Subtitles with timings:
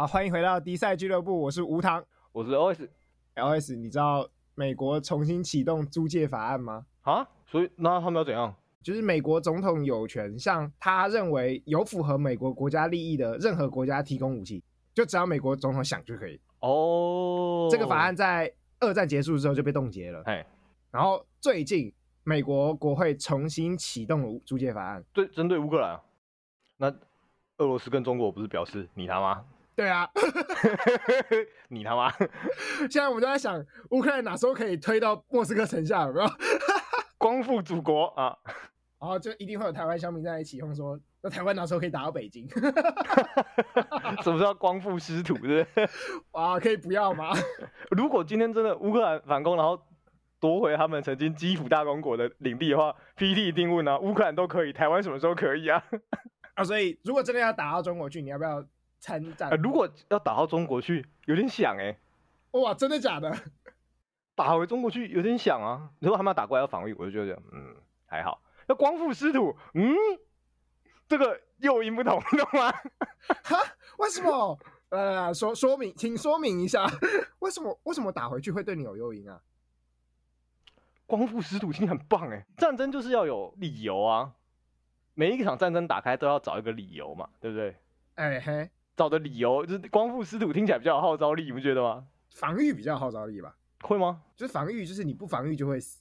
[0.00, 2.02] 好，欢迎回到迪赛俱乐部，我是吴糖，
[2.32, 2.88] 我是 OS。
[3.34, 6.86] LS，你知道美国重新启动租借法案吗？
[7.02, 8.54] 啊，所以那他们要怎样？
[8.82, 16.40] 就是美国总统有权向他认为有符合美国国家利益的任何国家提供武器，就只要美国总统想就可以。
[16.60, 20.22] 哦，这个法案在二战结束之后就被冻结了。
[20.24, 20.42] 嘿，
[20.90, 21.92] 然后最近
[22.24, 26.00] 美国国会重新启动了租借法案，对，针对乌克兰。
[26.78, 26.88] 那
[27.58, 29.44] 俄罗斯跟中国不是表示你他妈？
[29.80, 30.06] 对啊，
[31.68, 32.10] 你他妈！
[32.90, 36.28] 现在我们都在想，乌克兰哪时候可以推到莫斯科城下，有没有？
[37.16, 38.36] 光复祖国啊！
[39.00, 42.46] 然后就一定会有台湾乡民在一起哄说，那台湾哪时候可以打到北京？
[44.22, 45.34] 什么叫光复师徒？
[45.36, 45.66] 是不是？
[46.32, 47.30] 哇，可以不要吗？
[47.90, 49.82] 如果今天真的乌克兰反攻，然后
[50.38, 55.82] 夺回他们曾经基辅大公国的领地的话，PT 一定问啊，乌克兰都可以，台湾什么时候可以啊？
[56.52, 58.62] 啊，所以如果真的要打到中国去，你要不要？
[59.00, 63.34] 参战、呃，如果要打到中国去，有点想哎、欸，哇，真的假的？
[64.36, 65.90] 打回中国去有点想啊。
[65.98, 67.74] 如果他们要打过来要防御，我就觉得嗯
[68.06, 68.42] 还好。
[68.68, 69.94] 要光复师徒，嗯，
[71.08, 72.70] 这个诱因不同，懂吗？
[73.42, 73.58] 哈？
[73.98, 74.58] 为什么？
[74.90, 76.86] 来来来，说说明，请说明一下，
[77.40, 79.40] 为什么为什么打回去会对你有诱因啊？
[81.06, 82.46] 光复师徒，心很棒哎。
[82.56, 84.32] 战争就是要有理由啊，
[85.14, 87.76] 每一场战争打开都要找一个理由嘛，对不对？
[88.14, 88.70] 哎嘿。
[88.96, 92.04] 找的理由就是光复师徒听起来比较有号召力，你不觉得吗？
[92.34, 93.54] 防御比较有号召力吧？
[93.82, 94.22] 会吗？
[94.36, 96.00] 就是防御，就是你不防御就会死。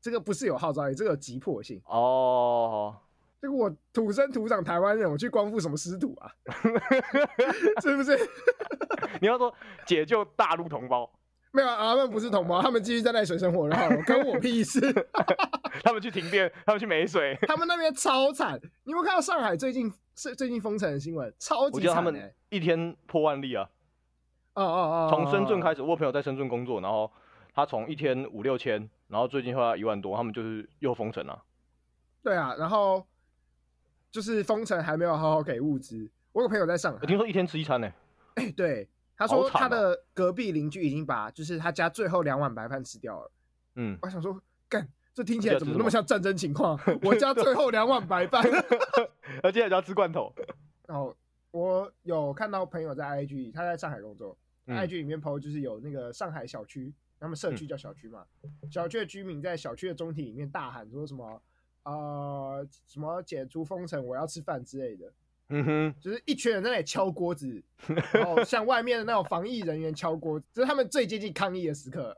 [0.00, 1.80] 这个不是有号召力，这个有急迫性。
[1.86, 2.94] 哦，
[3.40, 6.30] 这个我土生土长台湾人，我去光复什么师徒啊？
[7.82, 8.18] 是不是？
[9.20, 9.52] 你要说
[9.86, 11.10] 解救大陆同胞？
[11.50, 14.80] 没有啊，他们不是同胞，他们继续在那水生活就好了，跟我屁事。
[15.82, 18.60] 他们去停电，他们去没水，他们那边超惨。
[18.84, 21.32] 你有没有看到上海最近是最近封城的新闻？
[21.38, 21.76] 超级惨、欸。
[21.76, 23.70] 我觉得他们一天破万例啊！
[24.54, 25.08] 哦哦哦！
[25.08, 27.08] 从深圳开始，我朋友在深圳工作，然后
[27.54, 31.40] 他从一天五六千，然后最近后来一万多，他们就是又封城了。
[32.20, 33.06] 对啊，然后
[34.10, 36.10] 就是封城还没有好好给物资。
[36.32, 37.94] 我有朋友在上海，我听说一天吃一餐呢、欸。
[38.42, 38.88] 哎、欸，对。
[39.16, 43.30] 他说他的隔壁邻居已经把就是他家最后两碗白饭吃掉了。
[43.74, 44.42] 嗯，我想说，干，
[45.18, 46.78] 这听起来怎么那么像战争情况？
[47.02, 48.40] 我家最后两碗白饭，
[49.42, 50.32] 他接下来就要吃罐头。
[50.86, 51.12] 然后
[51.50, 61.42] 我有看到朋友在 IG，他在上海工作、嗯、，IG 里面 PO 就是有那个上海小区，他们社区叫小区嘛、嗯，小区的居民在小区的中庭里面大喊说什么
[61.82, 65.12] 呃什么解除封城，我要吃饭之类的。
[65.48, 67.60] 嗯哼，就是一群人在那里敲锅子，
[68.14, 72.16] 然后像外面的那种防疫人员敲锅子，这是他们最接近抗议的时刻。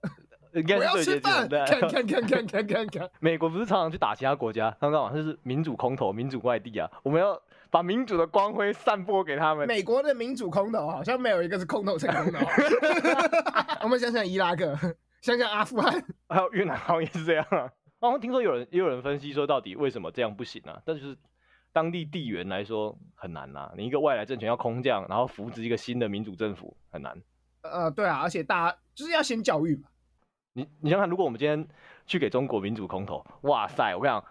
[0.52, 1.64] 应该是最接近的。
[1.66, 4.76] 看看看看看看看， 美国不是常常去打其他国家？
[4.80, 5.16] 他们干嘛？
[5.16, 6.90] 就是民主空投，民主外地啊！
[7.02, 7.40] 我们要
[7.70, 9.66] 把民主的光辉散播给他们。
[9.66, 12.40] 美国的民主空投好像没有一个是空投成功的。
[13.82, 14.76] 我们想想伊拉克，
[15.22, 17.70] 想想阿富汗，还有越南，好像也是这样啊。
[18.00, 20.80] 好像听说有人也有人分析说，到底为什么这样不行啊？
[20.84, 21.16] 但就是。
[21.72, 27.16] 当地地缘来说很难呐、啊，你一个外来政权要空降，然后扶植一个新的民主政府很难。
[27.62, 29.88] 呃，对啊，而且大家就是要先教育嘛。
[30.52, 31.68] 你你想想，如果我们今天
[32.06, 34.24] 去给中国民主空投，哇塞，我跟你讲，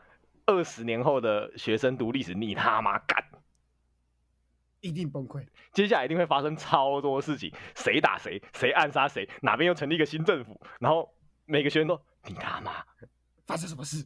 [0.45, 3.23] 二十年后的学生读历史，你他妈干，
[4.81, 5.47] 一定崩溃。
[5.71, 11.13] 接下来一定会发生超多事情，谁打谁，谁暗杀谁，哪边又成立一个新政府，然后
[11.45, 12.83] 每个学生都你他妈
[13.45, 14.05] 发生什么事？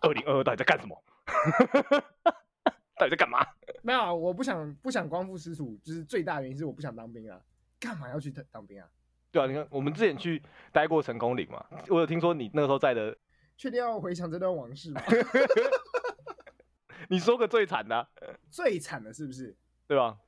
[0.00, 1.02] 二零二二到底在干什么？
[2.98, 3.46] 到底在干嘛？
[3.82, 7.40] 没有，我不想不想光复私塾，就是最大原因是我不想当兵啊！
[7.80, 8.86] 干嘛要去当兵啊？
[9.30, 13.16] 对啊，你看我们之前去待过成功岭嘛，我有听说你那个时候在的，
[13.56, 15.02] 确定要回想这段往事吗？
[17.10, 18.08] 你说个最惨的、啊，
[18.50, 19.56] 最惨的是不是？
[19.86, 20.18] 对吧？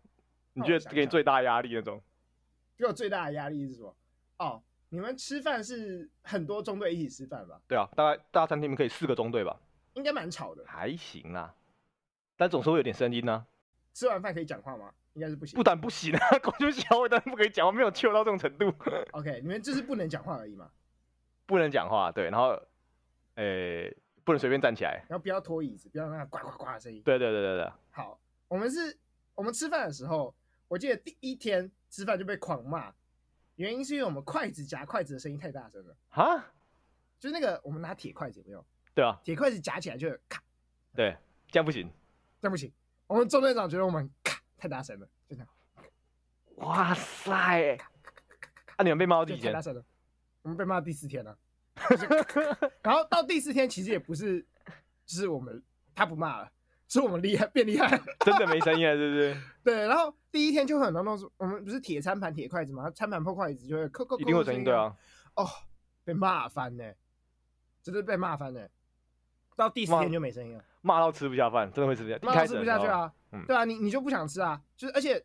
[0.53, 2.03] 你觉得给你最大压力那种？
[2.77, 3.95] 给我最大的压力是什么？
[4.39, 7.61] 哦，你们吃饭是很多中队一起吃饭吧？
[7.69, 9.61] 对啊，大概大餐厅里面可以四个中队吧？
[9.95, 11.55] 应该蛮吵的，还行啦，
[12.37, 13.47] 但总是会有点声音呢、啊。
[13.93, 14.93] 吃完饭可以讲话吗？
[15.15, 15.57] 应该是不行。
[15.57, 18.73] 不但不行啊，狗就小，我当然不可以讲话，没有糗到这种程度。
[19.13, 20.71] OK，你们就是不能讲话而已嘛。
[21.47, 22.51] 不能讲话，对，然后，
[23.35, 27.03] 诶、欸，不能随便站起来，然后不要拖椅子，不要让它呱呱呱的声音。
[27.03, 27.73] 对对对对对。
[27.91, 28.99] 好，我们是，
[29.35, 30.35] 我们吃饭的时候，
[30.69, 32.93] 我记得第一天吃饭就被狂骂，
[33.57, 35.97] 原因是因为我们筷子夹筷子的声音太大声了。
[36.09, 36.45] 哈？
[37.19, 38.65] 就是那个我们拿铁筷子有没有？
[38.95, 40.43] 对啊，铁筷子夹起来就咔，
[40.95, 41.15] 对，
[41.51, 41.87] 这样不行，
[42.41, 42.73] 这样不行。
[43.07, 44.20] 我们中队长觉得我们咔
[44.61, 45.49] 太大声了，就这样。
[46.57, 47.79] 哇塞！
[48.77, 49.51] 啊，你们被骂到第几天？
[49.51, 49.83] 太大声了，
[50.43, 51.39] 我们被骂到第四天了。
[52.83, 54.47] 然后到第四天其实也不是，
[55.07, 55.63] 就是我们
[55.95, 56.53] 他不骂了，
[56.89, 59.37] 是我们厉害变厉害了，真的没声音了，对不是？
[59.65, 64.95] 对，然后第一天就会很多那种，我们不是铁餐盘、铁筷子嘛，餐盘破筷子就会扣扣扣，一定会有声音，对啊。
[65.37, 65.49] 哦，
[66.05, 66.85] 被骂翻呢，
[67.83, 68.61] 真的被骂翻呢。
[69.61, 73.13] 到第四天就没声音了，骂到吃不下饭，真的会吃不下，骂到吃不下去啊。
[73.33, 75.23] 嗯、对啊，你你就不想吃啊，就是而且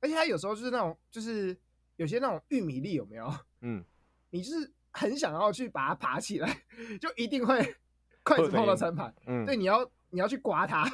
[0.00, 1.56] 而且他有时候就是那种就是
[1.96, 3.30] 有些那种玉米粒有没有？
[3.60, 3.84] 嗯，
[4.30, 6.62] 你就是很想要去把它爬起来，
[7.00, 7.58] 就一定会
[8.22, 10.88] 筷子碰到餐盘，嗯，对，你要你要去刮它，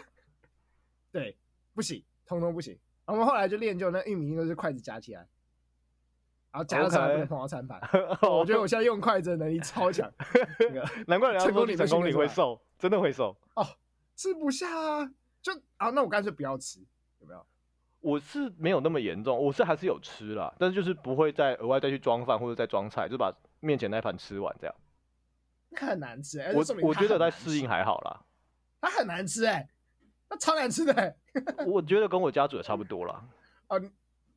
[1.13, 1.37] 对，
[1.75, 2.77] 不行，通通不行。
[3.05, 5.27] 我们后来就练就那玉米粒都是筷子夹起来。
[6.53, 7.81] 然后夹的时候还不能碰到餐盘
[8.29, 10.11] 我觉得我现在用筷子的能力超强。
[10.59, 13.65] 那个 难怪人家说成功你会瘦，真的会瘦哦，
[14.17, 15.11] 吃不下啊，
[15.41, 16.81] 就啊，那我干脆不要吃，
[17.21, 17.47] 有没有？
[18.01, 24.75] 我是没有那么严重，我是还是有吃啦，但是就是不会再额外再去装饭或者再装菜，就把面前那盘吃完这样。
[25.69, 28.25] 那很难吃哎，我我觉得在适应还好啦。
[28.81, 29.69] 它很难吃哎，
[30.29, 31.15] 那超难吃的哎。
[31.67, 33.23] 我觉得跟我家煮的差不多啦。
[33.69, 33.81] 哦。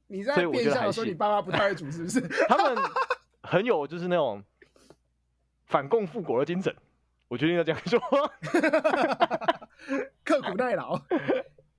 [0.07, 2.21] 你在变相的说你爸妈不太会煮是 不是？
[2.47, 2.75] 他们
[3.41, 4.43] 很有就是那种
[5.65, 6.75] 反共复国的精神，
[7.27, 7.99] 我决定要这样说，
[10.23, 10.99] 刻苦耐劳，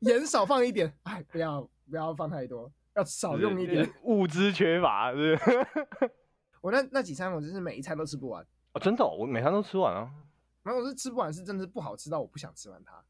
[0.00, 5.66] 盐少放一点，哎，不要不要放太多，要少用一点， 物资缺乏是不是？
[6.60, 10.10] 我那那几餐我真是每一餐都吃不完哦，真的，我每餐都吃完啊，
[10.62, 13.02] 然后，我是吃不完，是真的是不好吃到我不想吃完它，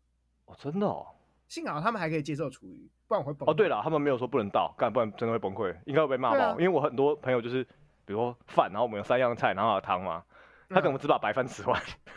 [0.47, 1.07] 哦，真的哦。
[1.47, 3.49] 幸好他们还可以接受厨余，不然我会崩。
[3.49, 6.39] 哦，对了，他们没有说不能倒，干不然真的会崩溃，应该会被骂爆。
[6.39, 7.65] 啊、因为我很多朋友就是，
[8.05, 10.23] 比如说饭，然后我们有三样菜，然后还有汤嘛，
[10.69, 11.81] 他可能只把白饭吃完。
[11.81, 12.15] 嗯、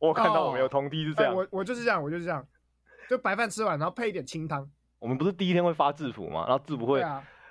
[0.08, 2.46] 我看到我们有同梯是这样，我我就是这样，我就是这样，
[3.08, 4.68] 就白饭吃完，然后配一点清汤。
[4.98, 7.04] 我们不是第一天会发制服嘛，然后制服会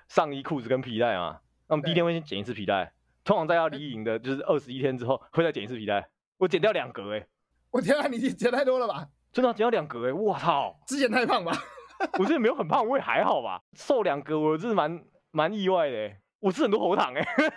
[0.08, 2.92] 上衣、裤子跟皮带嘛，那我们第一天会先剪一次皮带，
[3.24, 6.10] 通常在要离营的，就是二十一天之后会再剪一次皮带。
[6.38, 7.28] 我剪掉两格哎、欸，
[7.72, 9.08] 我天啊，你剪太多了吧？
[9.32, 10.80] 真的剪掉两格哎、欸，我操！
[10.88, 11.52] 之前太胖吧？
[12.18, 13.62] 我觉得没有很胖，我也还好吧。
[13.74, 16.18] 瘦两格，我真是蛮蛮意外的、欸。
[16.40, 17.54] 我吃很多喉糖哎、欸，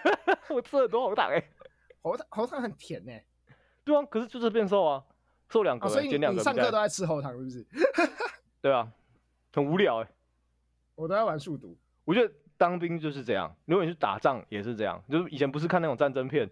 [0.53, 1.49] 我吃很多喉糖哎、欸，
[2.03, 3.25] 喉糖喉糖很甜哎、欸。
[3.85, 5.05] 对啊，可是就是变瘦啊，
[5.49, 6.39] 瘦两格、欸，减两、哦、格。
[6.39, 7.65] 你上课都在吃喉糖是不是？
[8.61, 8.91] 对啊，
[9.53, 10.11] 很无聊哎、欸。
[10.97, 11.79] 我都在玩数独。
[12.05, 15.00] 我觉得当兵就是这样，如果你去打仗也是这样。
[15.09, 16.50] 就是以前不是看那种战争片，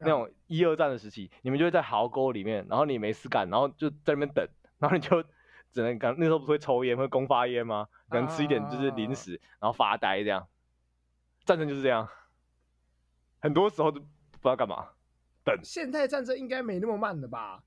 [0.00, 4.46] 那种一二战的时期，你们就会在壕沟里面，然后你没事干，然后就在那边等，
[4.78, 5.24] 然后你就。
[5.72, 7.86] 只能刚那时候不是会抽烟，会公发烟吗？
[8.08, 10.46] 可能吃一点就是零食，啊、然后发呆这样。
[11.44, 12.08] 战争就是这样，
[13.40, 14.88] 很多时候都不知道干嘛。
[15.42, 15.58] 等。
[15.62, 17.62] 现代战争应该没那么慢的吧？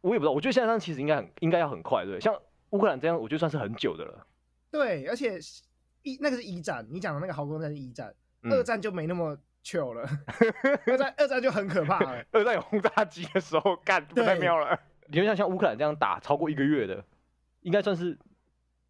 [0.00, 2.20] 我也不知道，我觉得现在战争其实应该很应该要很快，对。
[2.20, 2.34] 像
[2.70, 4.26] 乌克兰这样，我觉得算是很久的了。
[4.70, 5.38] 对，而且
[6.02, 10.08] 一那个是一战，你讲的那个壕沟战是一战，嗯、二战就没那么 chill 了。
[10.86, 12.24] 二战二战就很可怕了。
[12.30, 14.78] 二战有轰炸机的时候，干不太妙了。
[15.08, 17.04] 理论上像乌克兰这样打超过一个月的，
[17.60, 18.18] 应该算是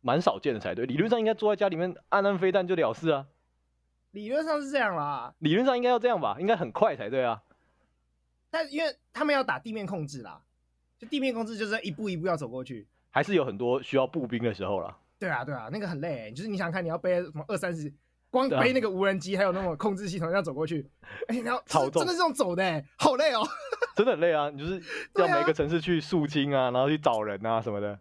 [0.00, 0.86] 蛮少见的才对。
[0.86, 3.26] 理论上应该坐在家里面按按飞弹就了事啊。
[4.12, 5.34] 理论上是这样啦。
[5.38, 7.42] 理论上应该要这样吧，应该很快才对啊。
[8.50, 10.42] 但因为他们要打地面控制啦，
[10.98, 14.98] 就地面控制就是一步一步要走过去，还是有很多需要步兵的时候啦。
[15.18, 17.92] 对啊，对啊，那个很累，就是你想看你要背什么二三十，
[18.30, 20.88] 光背那个无人机还有那种控制系统要走过去，
[21.28, 23.42] 哎、欸，你要超重，真的是这种走的，好累哦。
[23.96, 24.48] 真的很累啊！
[24.50, 24.80] 你就是
[25.16, 27.98] 要每个城市去肃清啊，啊然后去找人啊什么的。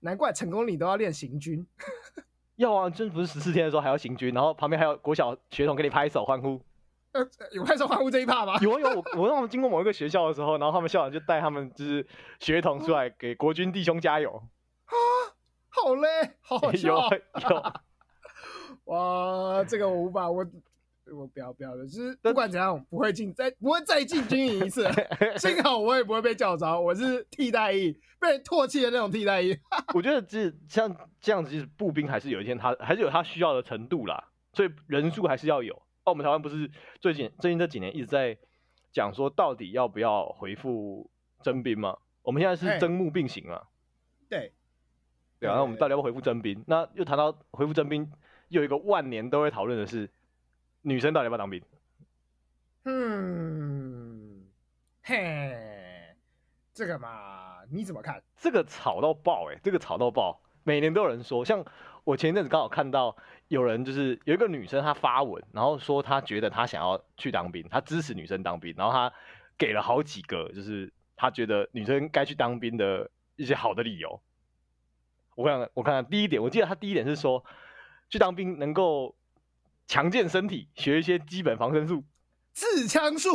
[0.00, 1.66] 难怪成功岭都要练行军。
[2.56, 6.60] 要啊，真不是十四天的时候还要行军，然后旁边还有国小学童给你拍手欢呼。
[7.12, 8.56] 呃，有拍手欢呼这一趴吗？
[8.60, 12.06] 有啊有，我我让他们经过某一个学校的时候，然后他们校长就带他们就是
[12.38, 14.30] 学童出来给国军弟兄加油。
[14.84, 14.94] 啊，
[15.68, 16.08] 好累，
[16.40, 16.88] 好好 笑。
[16.88, 17.72] 有有。
[18.90, 20.46] 哇，这个我无法我。
[21.12, 24.88] 我不要不要的，就是不管怎样，不会进再不会再进军营一次。
[25.38, 29.58] 幸好我也不会被叫着，我是替代役，被人唾弃的那种替代役。
[29.92, 35.74] 我觉得这像这样子，其实步兵还是有一天他还是有他需要的程度啦，所以人数还是要有。
[35.74, 36.70] 哦，我们台湾不是
[37.00, 38.38] 最近最近这几年一直在
[38.92, 41.10] 讲说，到底要不要回复
[41.42, 41.96] 征兵吗？
[42.22, 43.60] 我们现在是征募并行啊？
[44.28, 44.52] 对，
[45.40, 46.62] 对啊，那我们到底要不要恢复征兵？
[46.68, 48.08] 那又谈到回复征兵，
[48.50, 50.08] 又有一个万年都会讨论的是。
[50.82, 51.62] 女生到底要不要当兵？
[52.84, 54.46] 嗯，
[55.02, 56.16] 嘿，
[56.72, 58.22] 这个嘛，你怎么看？
[58.38, 61.44] 这个吵到爆哎、欸，这个吵到爆，每年都有人说。
[61.44, 61.62] 像
[62.04, 63.14] 我前一阵子刚好看到
[63.48, 69.12] 有人就是有一个女生她发文，然后说她觉得她想要去当兵，她支持女生当兵，然后她
[69.58, 74.18] 给了好几个就是她觉得女生该去当兵的一些好的理由。
[75.34, 77.44] 我看看，我看看，第一点，我记得她第一点是说
[78.10, 79.16] 去当兵能够。
[79.86, 82.04] 强健身体，学一些基本防身术，
[82.52, 83.32] 刺枪术。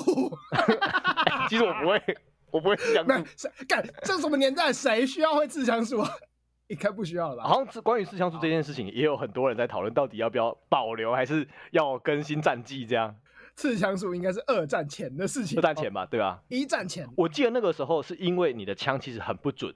[1.50, 2.02] 其实我不会，
[2.50, 3.50] 我不会刺枪术。
[3.68, 6.10] 干，这什么年代，谁需要会刺枪术啊？
[6.68, 7.50] 应该不需要了吧？
[7.50, 13.14] 好像是关于刺枪术这件事情，也有很多人在讨论，到底要不要保留，还是要更新战绩这样。
[13.58, 15.60] 刺枪术应该是二战前的事情。
[15.60, 16.42] 二战前吧，哦、对吧？
[16.48, 19.76] 一战前，我记得那个时候是因为你的枪其实很不准，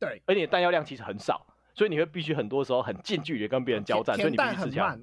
[0.00, 1.46] 对，而且弹药量其实很少，
[1.76, 5.00] 所以你会必须很多时候很近距离跟别人交战，所以你必须刺枪。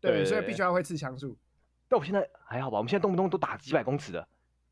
[0.00, 1.36] 对，对，所以必须要会刺枪术。
[1.88, 2.78] 但我现在还好吧？
[2.78, 4.26] 我们现在动不动都打几百公尺的。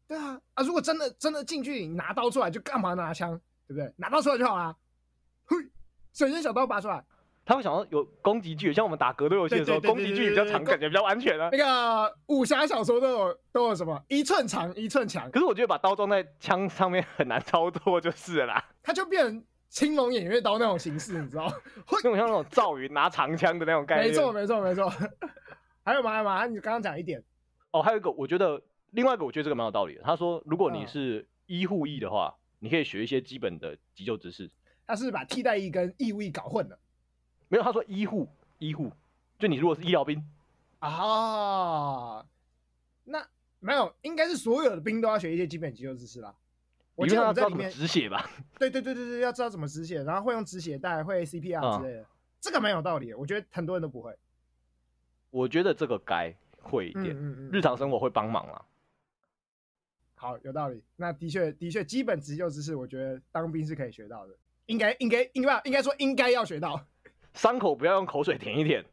[0.08, 3.38] 对啊，啊，如果真的真的近距离拿刀出来，就干嘛拿枪？
[3.68, 3.92] 对不对？
[3.96, 4.74] 拿刀出来就好啦。
[5.44, 5.56] 嘿。
[6.14, 7.02] 随身小刀拔出来，
[7.42, 11.48] 他会想到有攻击距离，像我们打格斗游戏的时候，攻击距离比较长，感觉比较安全啊。
[11.50, 18.64] 那个武侠小说都有都有什么一寸长一寸强，可是我觉得把刀装在枪上面很难操作，就是了啦。
[18.82, 21.50] 它就变成青龙偃月刀那种形式，你知道？
[21.90, 24.08] 那种像那种赵云拿长枪的那种概念。
[24.08, 24.86] 没错，没错，没错。
[25.82, 26.12] 还有吗？
[26.12, 26.46] 还有吗？
[26.46, 27.24] 你刚刚讲一点。
[27.70, 28.60] 哦，还有一个，我觉得
[28.90, 30.02] 另外一个，我觉得这个蛮有道理的。
[30.02, 34.50] 他说，如果你是医护役的话，你可以学一些基本的急救知识。
[34.86, 36.78] 他是，是把替代役跟义务役搞混了，
[37.48, 38.92] 没有，他说医护医护，
[39.38, 40.22] 就你如果是医疗兵
[40.80, 42.22] 啊，
[43.04, 43.26] 那
[43.58, 46.34] 没有，应该是所有的兵都要学一些基本急救知识啦。
[46.94, 52.06] 我觉得我在里面止血吧，对对对对对，要知道怎么止血，然后会用止血带，会 CPR 之类的，嗯、
[52.40, 53.18] 这个蛮有道理的。
[53.18, 54.16] 我觉得很多人都不会，
[55.30, 58.62] 我觉得这个该会一点，嗯嗯嗯，日常生活会帮忙啦。
[60.14, 60.84] 好，有道理。
[60.94, 64.36] 那的确的确，基本急救知识，我觉得当兵是可以学到的。
[64.66, 66.86] 应该应该应该应该说应该要学到，
[67.34, 68.84] 伤口不要用口水舔一舔，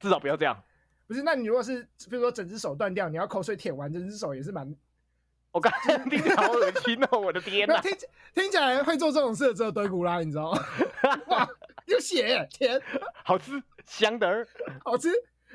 [0.00, 0.60] 至少不要这样。
[1.06, 4.74] 不是，那你如果是比如说整只手断掉，你要口水舔完整只手也是蛮……
[5.52, 7.18] 我刚才听起来好恶心哦！
[7.18, 7.90] 我的天哪，听
[8.34, 10.60] 听起来会做这种事的只有德古拉，你知道吗？
[11.86, 12.80] 有血甜，
[13.24, 14.46] 好吃香的，
[14.84, 15.10] 好吃。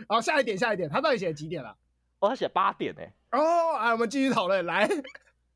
[0.10, 1.76] 好，下一点下一点，他到底写几点了？
[2.20, 3.02] 哦，他写八点呢。
[3.32, 4.90] 哦，哎，我们继续讨论来。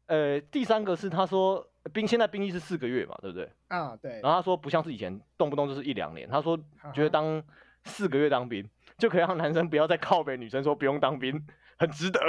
[0.08, 1.65] 呃，第三个是他说。
[1.93, 3.50] 兵现在兵役是四个月嘛，对不对？
[3.69, 4.19] 啊，对。
[4.22, 6.55] 然后他说不像是以前动不动就是一两年，他说
[6.93, 7.41] 觉得当
[7.86, 11.41] 四个月当兵就可以让男生不要再靠北女生说不用当兵，
[11.79, 12.19] 很值得。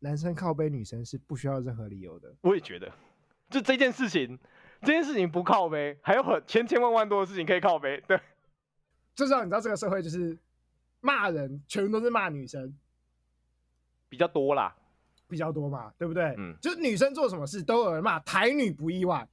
[0.00, 2.34] 男生靠背女生是不需要任何理由的。
[2.40, 2.90] 我也觉得，
[3.48, 4.38] 就这件事情，
[4.82, 8.02] 这件事情不靠背，还有很千千万万多的事情可以靠背。
[8.08, 8.18] 对，
[9.14, 10.36] 就知道你知道这个社会就是
[11.00, 12.74] 骂人，全部都是骂女生
[14.08, 14.74] 比较多啦。
[15.28, 16.34] 比较多嘛，对不对？
[16.38, 19.28] 嗯，就是女生做什么事都有人骂，台女不意外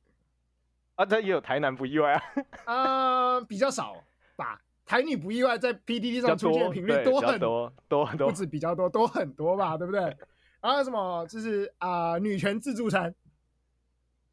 [0.93, 2.21] 啊，这也有台男不意外啊，
[2.65, 3.95] 呃，比较少
[4.36, 4.62] 吧。
[4.86, 10.15] 台女不意外在 PDD 上出现频率多很多，多很多，不止比较多，多很多吧，对不对？
[10.61, 13.13] 然后什么就是啊、呃，女权自助餐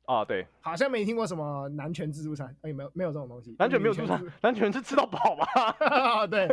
[0.06, 6.26] 啊，对，好像没听过什么男权自助餐，哎，没有没有这种东西，男权没有自助餐，男权是吃到饱吧？
[6.28, 6.48] 对，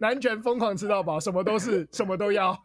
[0.00, 2.58] 男权疯狂吃到饱，什么都是，什么都要。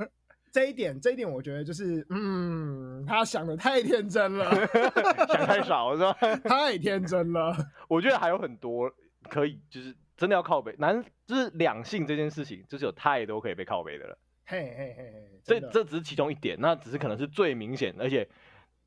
[0.51, 4.49] 这一点，这一点，我觉得就是，嗯，他想的太天真了，
[5.27, 6.13] 想太少是吧？
[6.45, 7.53] 太天真了。
[7.89, 8.89] 我觉得还有很多
[9.29, 10.73] 可以，就是真的要靠背。
[10.79, 14.17] 男就是两性这件事情，就是有太多可以被靠背的了。
[14.45, 18.27] 嘿嘿嘿嘿，这这只是其中一点，那只是可能是最明显，而且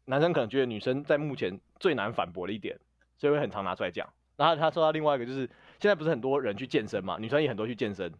[0.05, 2.79] 男生可能觉得女生在目前最难反驳的一点，
[3.17, 4.09] 所以会很常拿出来讲。
[4.37, 5.41] 然后他说到另外一个，就是
[5.81, 8.13] 现在不是很多人去健身嘛，女生也很多去健身，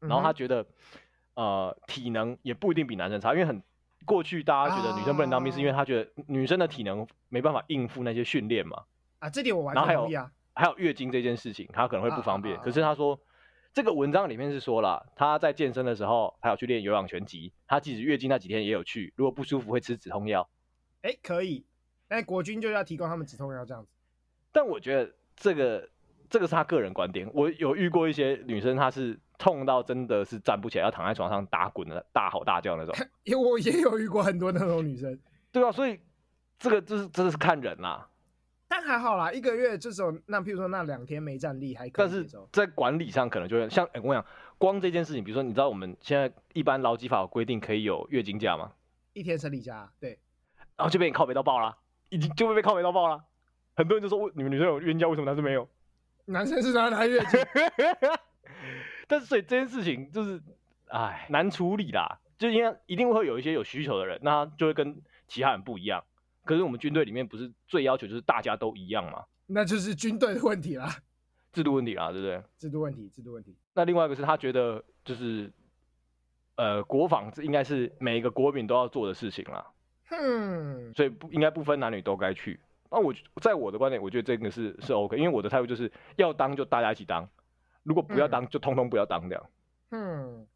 [0.00, 0.66] 然后他觉得。
[1.34, 3.62] 呃，体能也不一定比男生差，因为很
[4.04, 8.82] 过去大家觉得女生不能当兵，是因为他觉得女生的体能没办法应付那些训练嘛。
[9.18, 10.30] 啊，这点我完全同意啊。
[10.54, 12.60] 还有月经这件事情，他可能会不方便。
[12.60, 13.18] 可是他说，
[13.72, 20.48] 这个文章里面是说了，他在健身的时候还有去练有氧拳击，他即使月经那几天也有去，如果不舒服会吃止痛药。
[21.02, 21.64] 哎，可以，
[22.08, 23.90] 但国军就要提供他们止痛药这样子。
[24.52, 25.88] 但我觉得这个
[26.28, 29.18] 这个是他个人观点，我有遇过一些女生，她是。
[29.38, 32.94] 痛到真的是站不起来，要躺在床上打滚的，大吼大叫那种。
[33.24, 35.18] 因为我也有遇过很多那种女生，
[35.50, 35.98] 对啊，所以
[36.60, 38.08] 这个就是真的是看人啦。
[38.82, 41.92] 但还好啦，一个月这种，那譬如说那两天没站立还可以。
[41.94, 44.24] 但是在管理上可能就会像，哎、欸，我讲，
[44.58, 48.72] 光这件事情，比如说你知道我们现在一般劳基法有规定可以有月经假吗？
[49.12, 50.18] 一天生理假，对。
[50.76, 51.76] 然后就被你靠北到爆啦，
[52.08, 53.22] 已经就会被靠北到爆啦。
[53.76, 55.68] 很多人就说，你们女生有月经假，为什么男生没有？
[56.24, 57.40] 男生是拿来月经。
[59.06, 60.42] 但是所以这件事情就是，
[60.88, 62.18] 哎，难处理啦。
[62.38, 66.02] 就应该一定会有一些有需求的人，那他就会跟其他人不一样。
[66.44, 69.24] 可是我们军队里面不是最要求就是大家都一样吗？
[69.46, 70.96] 那就是军队的问题啦，
[71.52, 72.42] 制度问题啦，对不对？
[72.58, 73.54] 制度问题，制度问题。
[73.74, 75.52] 那另外一个是他觉得就是，
[76.56, 79.66] 呃，国防这应该是每一个国民都要做的事情啦。
[80.10, 82.60] 嗯，所以不应该不分男女都该去。
[82.90, 87.28] 那我在我的观点，我觉得这个是是 OK，因为我的态度就是要当就大家一起当。
[87.82, 89.50] 如果不要当，嗯、就通通不要当掉。
[89.90, 90.46] 嗯，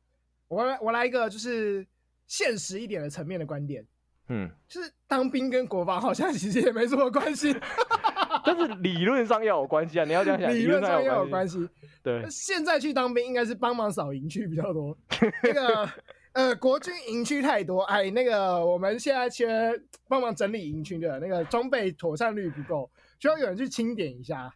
[0.48, 1.86] 我来我来一个就是
[2.26, 3.86] 现实一点的层面的观点。
[4.28, 7.54] 嗯，就是当兵跟国防好像其实也没什么关系，
[8.44, 10.04] 但是理论上要有关系啊！
[10.04, 11.68] 你要这样想，理论上要有关系。
[12.02, 14.96] 对，现在去当兵应该是帮忙扫营区比较多。
[15.42, 15.88] 那个
[16.34, 19.72] 呃，国军营区太多，哎，那个我们现在缺
[20.08, 22.90] 帮忙整理营区的那个装备妥善率不够，
[23.20, 24.52] 需要有人去清点一下。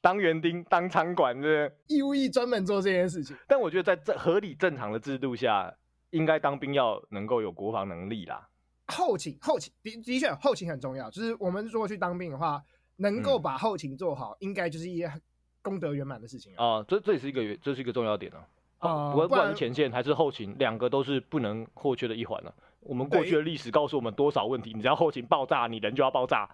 [0.00, 3.36] 当园丁、当仓管，是义务役专门做这件事情。
[3.48, 5.74] 但我觉得在这合理正常的制度下，
[6.10, 8.48] 应该当兵要能够有国防能力啦。
[8.86, 11.10] 后勤，后勤的的确后勤很重要。
[11.10, 12.62] 就是我们如果去当兵的话，
[12.96, 15.20] 能够把后勤做好，嗯、应该就是一件
[15.62, 16.82] 功德圆满的事情啊。
[16.88, 18.48] 这这也是一个这是一个重要点啊。
[18.78, 22.54] 啊，不管前线还是后勤，两个都是不能或缺的一环了、啊。
[22.80, 26.48] 我们过去的历史告诉我们多少问题，你只要后勤爆炸，你人就要爆炸。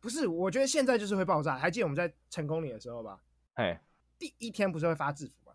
[0.00, 1.56] 不是，我觉得现在就是会爆炸。
[1.56, 3.20] 还记得我们在成功里的时候吧？
[3.54, 3.80] 哎，
[4.18, 5.52] 第一天不是会发制服吗？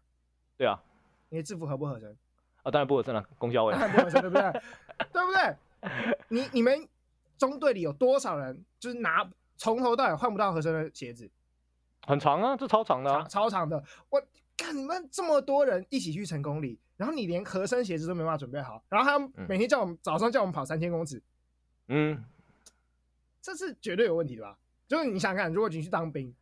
[0.57, 0.81] 对啊，
[1.29, 2.15] 你的制服合不合身？
[2.63, 3.73] 啊，当然不合身了，公交委。
[3.73, 4.41] 当然不合身，对不对？
[5.11, 5.55] 对不对？
[6.29, 6.87] 你你们
[7.37, 11.29] 中队里有多少人就是拿从头到尾换不到合身的鞋子？
[12.07, 13.83] 很长啊，这超长的、超长的。
[14.09, 14.21] 我
[14.57, 21.21] 看你们这么多人一起去成功里，然后你连合身鞋子都没办法准备好，然后他每天叫我们、嗯、早上叫我们跑三千公尺，
[21.87, 22.23] 嗯，
[23.41, 24.57] 这是绝对有问题的吧？
[24.87, 26.33] 就是你想想看，如果你去当兵，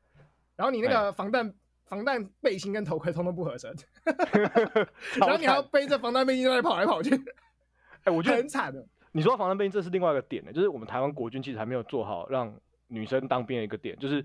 [0.55, 1.53] 然后你那个防弹、欸、
[1.85, 3.75] 防弹背心跟头盔通通不合身，
[5.19, 8.85] 然后你还要背着防弹背心在那跑来跑去，哎、欸，我觉得很惨的。
[9.11, 12.53] 你说防弹背心，这是另外一个点呢，就是我们台湾国军其实还没有做好让
[12.87, 14.23] 女生当兵的一个点，就是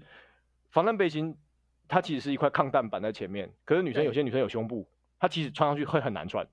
[0.71, 1.35] 防弹背心
[1.89, 4.87] 它其实是一块抗弹板在前面，可是女生有些女生有胸部，
[5.19, 6.47] 它其实穿上去会很难穿。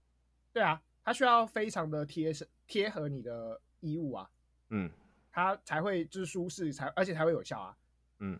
[0.53, 4.29] 对啊，它需要非常的贴身贴合你的衣物啊，
[4.69, 4.89] 嗯，
[5.31, 7.77] 它才会就是舒适，才而且才会有效啊，
[8.19, 8.39] 嗯，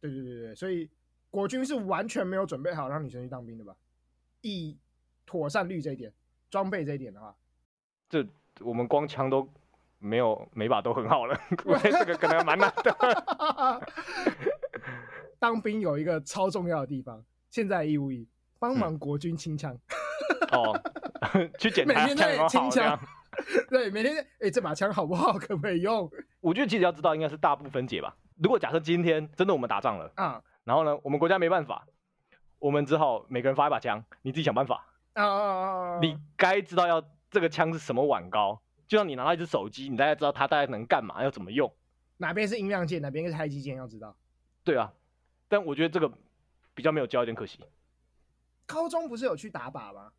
[0.00, 0.88] 对对对对，所以
[1.30, 3.74] 国军是完全没有准备好让女生去当兵的吧？
[4.42, 4.78] 以
[5.26, 6.12] 妥善率这一点，
[6.50, 7.36] 装备这一点的话，
[8.08, 8.24] 这。
[8.60, 9.48] 我们光枪都
[9.98, 13.82] 没有，每把都很好了， 我觉得这个可能蛮难的。
[15.38, 19.78] 当兵有一个超重要的地方，现在义务役帮忙国军清枪、嗯。
[20.52, 20.80] 哦，
[21.58, 22.98] 去检查枪有没有清枪。
[23.68, 25.32] 对，每天哎、欸，这把枪好不好？
[25.38, 26.08] 可不可以用？
[26.40, 28.14] 我觉得其实要知道，应该是大部分解吧。
[28.36, 31.86] 如果假设今天真的我们打仗了啊、嗯，然后呢，我们国家没办法，
[32.58, 35.98] 我们只好每个人发一把枪，你自己想办法啊！
[36.00, 37.02] 你该知道要。
[37.34, 38.62] 这个枪是什么碗高？
[38.86, 41.68] 就像你拿到一只手机，你大概知道它大概能干嘛，要怎么用。
[42.18, 44.16] 哪边是音量键，哪边是开机键，要知道。
[44.62, 44.92] 对啊，
[45.48, 46.08] 但我觉得这个
[46.74, 47.58] 比较没有教，有点可惜。
[48.66, 50.12] 高中不是有去打靶吗？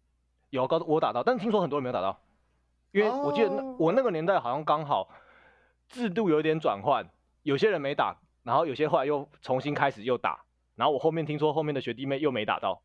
[0.49, 2.19] 有高中我打到，但是听说很多人没有打到，
[2.91, 3.49] 因为我记得
[3.79, 5.09] 我那个年代好像刚好
[5.87, 7.09] 制度有点转换，
[7.43, 10.43] 有些人没打，然后有些后来又重新开始又打，
[10.75, 12.81] 然后我后面听说后面的学弟妹又没打到。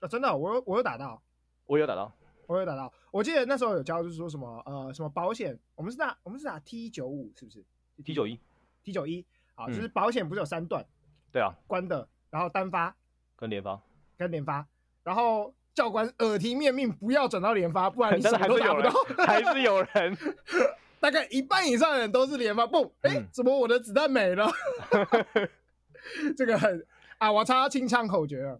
[0.00, 1.22] 啊，真的，我有我有打到，
[1.64, 2.12] 我有打到。
[2.48, 7.62] 我有打到，我记得那时候有教，就是说什么呃什么保险，我们是打我们是打 T 九五是不是
[8.02, 8.40] ？T 九一
[8.82, 9.22] ，T 九一，
[9.54, 10.82] 啊，就是保险不是有三段？
[11.30, 12.96] 对啊，关的，然后单发
[13.36, 13.78] 跟连发，
[14.16, 14.66] 跟连发，
[15.04, 18.90] 然后教官耳提面命不要转到连发，不然你 什么都打不到。
[19.26, 20.16] 还是有人，
[21.00, 24.50] 大概一半以上的人都是连发，不，哎、欸，怎么我的子弹没了？
[26.34, 26.86] 这个很
[27.18, 28.58] 啊，我插清枪口诀了，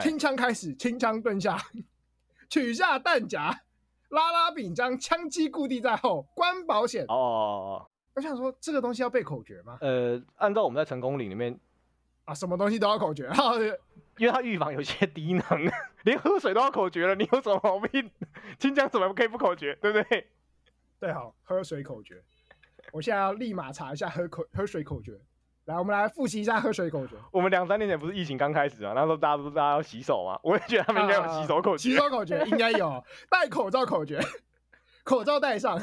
[0.00, 1.56] 清枪开始，清枪蹲下。
[2.52, 3.62] 取下弹夹，
[4.10, 7.06] 拉拉柄将枪击固定在后，关保险。
[7.08, 9.78] 哦，我想说这个东西要背口诀吗？
[9.80, 11.58] 呃，按照我们在成功岭里面
[12.26, 13.30] 啊，什么东西都要口诀，
[14.18, 15.42] 因为它预防有些低能，
[16.04, 18.10] 连喝水都要口诀了，你有什么毛病？
[18.60, 19.74] 清江怎么可以不口诀？
[19.80, 20.30] 对不对？
[21.00, 22.22] 对，好，喝水口诀。
[22.92, 25.18] 我现在要立马查一下喝口喝水口诀。
[25.66, 27.14] 来，我们来复习一下喝水口诀。
[27.30, 30.38] 我们两三年前不是疫情刚开始啊，那时候大家不是大家要洗手嘛？
[30.42, 31.90] 我也觉得他们应该有洗手口诀。
[31.90, 34.20] 洗手口诀应该有，戴口罩口诀，
[35.04, 35.80] 口罩戴上，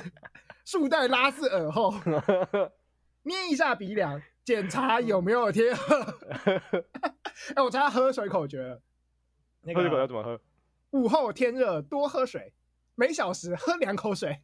[0.66, 1.94] 束带拉至耳后，
[3.24, 6.14] 捏一下鼻梁，检查有没有贴合。
[7.56, 8.82] 哎，我查喝水口诀了。
[9.74, 10.42] 喝水口诀怎么喝？
[10.92, 12.54] 午后天热多喝水，
[12.96, 14.42] 每小时喝两口水。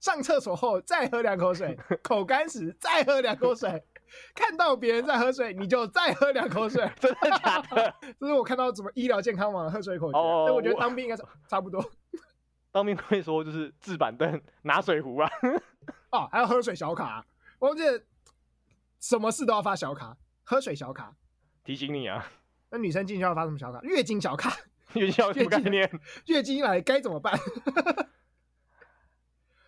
[0.00, 3.82] 上厕所后再喝两口水，口干时再喝两口水。
[4.34, 7.94] 看到别人在喝水，你就再喝两口水，真的假的？
[8.18, 11.84] 这是我看到什么医疗健康网喝水口诀，但、oh, 我觉得当兵应该差差不多。
[12.72, 15.30] 当兵会说就是置板凳、拿水壶啊，
[16.10, 17.24] 哦，还要喝水小卡。
[17.58, 18.02] 我记得
[19.00, 21.14] 什么事都要发小卡，喝水小卡，
[21.62, 22.26] 提醒你啊。
[22.70, 23.80] 那女生进校要发什么小卡？
[23.82, 24.56] 月经小卡。
[24.94, 26.00] 月经小卡什么概念？
[26.26, 27.38] 月经来该怎么办？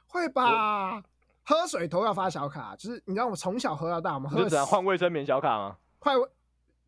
[0.08, 1.02] 会吧。
[1.46, 5.76] 喝水头要发小卡，就是你知道我们从小喝到大，我们喝就只能换卫生棉小卡吗？
[6.00, 6.28] 换卫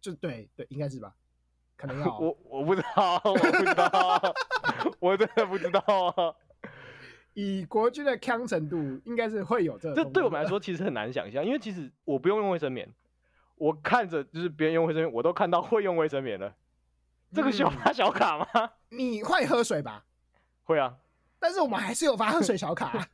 [0.00, 1.14] 就对对，应该是吧？
[1.76, 4.36] 可能要我我不知道，我不知道，
[4.98, 5.80] 我真的不知道
[6.16, 6.34] 啊！
[7.34, 9.94] 以国军的强程度，应该是会有这个。
[9.94, 12.92] 这对我们来说其实很难想象，因为其实我不用用卫生棉，
[13.54, 16.52] 我看着就是别人用卫生棉，我都看到会用卫生棉的。
[17.32, 18.46] 这个需要发小卡吗？
[18.54, 20.04] 嗯、你会喝水吧？
[20.64, 20.96] 会啊，
[21.38, 23.08] 但是我们还是有发喝水小卡。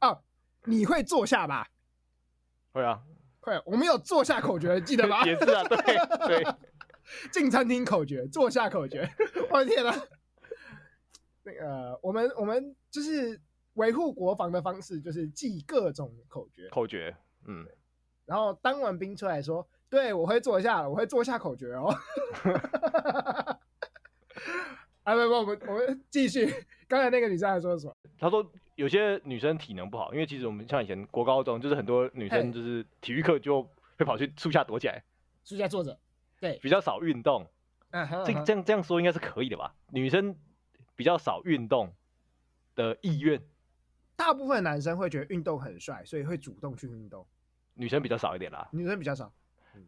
[0.00, 0.22] 好 哦，
[0.64, 1.68] 你会坐下吧？
[2.72, 3.02] 会啊，
[3.40, 3.60] 会。
[3.66, 5.24] 我们有坐下口诀，记得吗？
[5.26, 5.76] 也是啊，对
[6.26, 6.54] 对。
[7.30, 9.08] 进餐厅口诀，坐下口诀。
[9.50, 9.94] 我的天哪！
[11.42, 13.38] 那个，我们我们就是
[13.74, 16.68] 维护国防的方式，就是记各种口诀。
[16.70, 17.14] 口诀，
[17.46, 17.66] 嗯。
[18.24, 19.68] 然后当完兵出来说。
[19.90, 21.94] 对，我会坐下，我会坐下口诀哦。
[25.04, 26.52] 啊不不，我们我们 继续。
[26.88, 27.94] 刚才那个女生还说什么？
[28.18, 33.62] 她说有些女生体能不好，因为其实我们像以前国高中，就是很多女生就是体育课就
[33.96, 35.02] 会跑去树下躲起来，
[35.44, 35.98] 树下坐着，
[36.40, 37.46] 对，比较少运动。
[37.90, 39.74] 嗯哼，这这样这样说应该是可以的吧？
[39.90, 40.34] 女生
[40.96, 41.92] 比较少运动
[42.74, 43.40] 的意愿，
[44.16, 47.26] 大部分男生会觉得运动很帅，所以会主动去运动。
[47.74, 49.32] 女生比较少一点啦，女生比较少。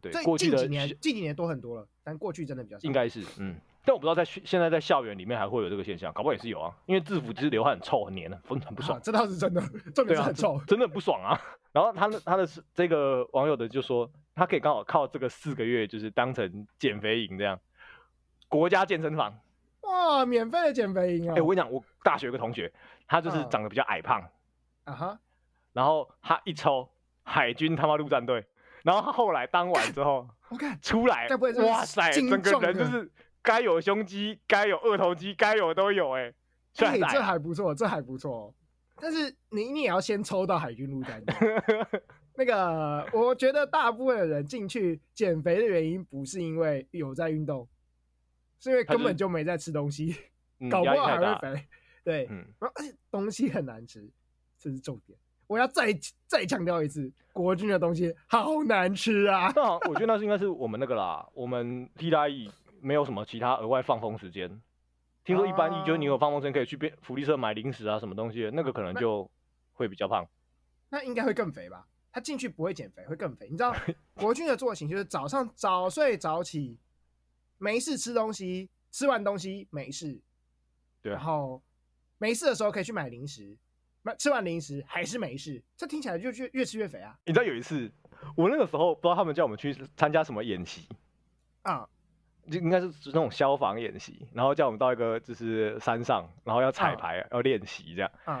[0.01, 2.85] 对，过去的近几年近几年多很多了，但过去真的比较少。
[2.85, 3.55] 应该是，嗯，
[3.87, 8.99] 但我不知道在现在在校园里面还会有这个现象，搞不好也是有啊，因为制服其实流汗很臭很黏的，很很不爽。
[9.01, 9.61] 这倒是真的，
[9.95, 11.39] 重点是很臭，啊、真的很不爽啊。
[11.71, 17.57] 然后他的他的这个网友的就说，他可以刚好靠这个四个月就是当成减肥营这样，
[18.49, 19.33] 国家健身房，
[19.83, 21.31] 哇，免费的减肥营啊！
[21.31, 22.69] 哎、欸，我跟你讲，我大学有个同学，
[23.07, 24.21] 他就是长得比较矮胖，
[24.83, 25.19] 啊哈，
[25.71, 26.89] 然后他一抽
[27.23, 28.45] 海军他妈陆战队。
[28.83, 31.27] 然后他后来当完之后，我看出来，
[31.65, 33.11] 哇塞，整个人就是
[33.47, 36.33] 该有胸肌、该有二头肌、该有都有哎，
[36.73, 36.85] 这
[37.21, 38.53] 还不错，这还不错。
[38.99, 41.33] 但是你你也要先抽到海军陆战队。
[42.35, 47.65] 那个，我觉得大部分的人进去减肥的原因不是因为有在运动，
[48.59, 50.13] 是因为根本就没在吃东西，
[50.69, 51.67] 搞不好还会肥。
[52.03, 54.05] 对，嗯，而且东西很难吃，
[54.59, 55.17] 这是重点。
[55.47, 59.53] 我要再再强调一次，国军的东西好难吃 啊！
[59.87, 64.61] 我觉得那是应该是我们那个啦，我们替代役没有什么其他额外放风时间。
[65.23, 69.29] 听说一般役就是你有放风时间可以去便福利社买零食啊，什么东西，那个可能就
[69.73, 70.27] 会比较胖。
[70.89, 71.85] 那，那应该会更肥吧？
[72.11, 73.47] 他进去不会减肥，会更肥。
[73.49, 73.75] 你知道
[74.15, 76.77] 国军的作息就是早上早睡早起，
[77.57, 80.19] 没事吃东西，吃完东西没事，
[81.01, 81.61] 对，然后
[82.17, 83.57] 没事的时候可以去买零食。
[84.03, 87.19] 买吃完零食还是没事，这听起来就越越吃越肥啊！
[87.25, 87.91] 你知道有一次，
[88.37, 90.87] 我那个时候不知道他们叫我们去参加什么演习
[91.63, 91.85] 啊，
[92.49, 98.11] 就应该是那种消防演习，然后叫我们到一个就是山上，然后要彩排，啊、要练习这样。
[98.25, 98.39] 嗯，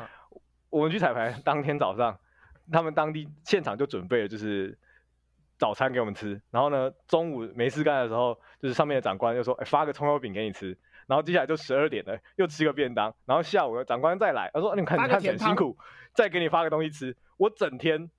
[0.69, 2.17] 我们去彩排当天早上，
[2.71, 4.77] 他们当地现场就准备了就是
[5.57, 15.77] 早餐给我们吃，然后呢中午没事干的时候，就是上面的长官就说：“哎，发个葱油饼给你吃。”然后接下来就十二点了，又吃个便当，然后下午长官再来，他说：“你看你看很辛苦，
[16.13, 18.09] 再给你发个东西吃。”我整天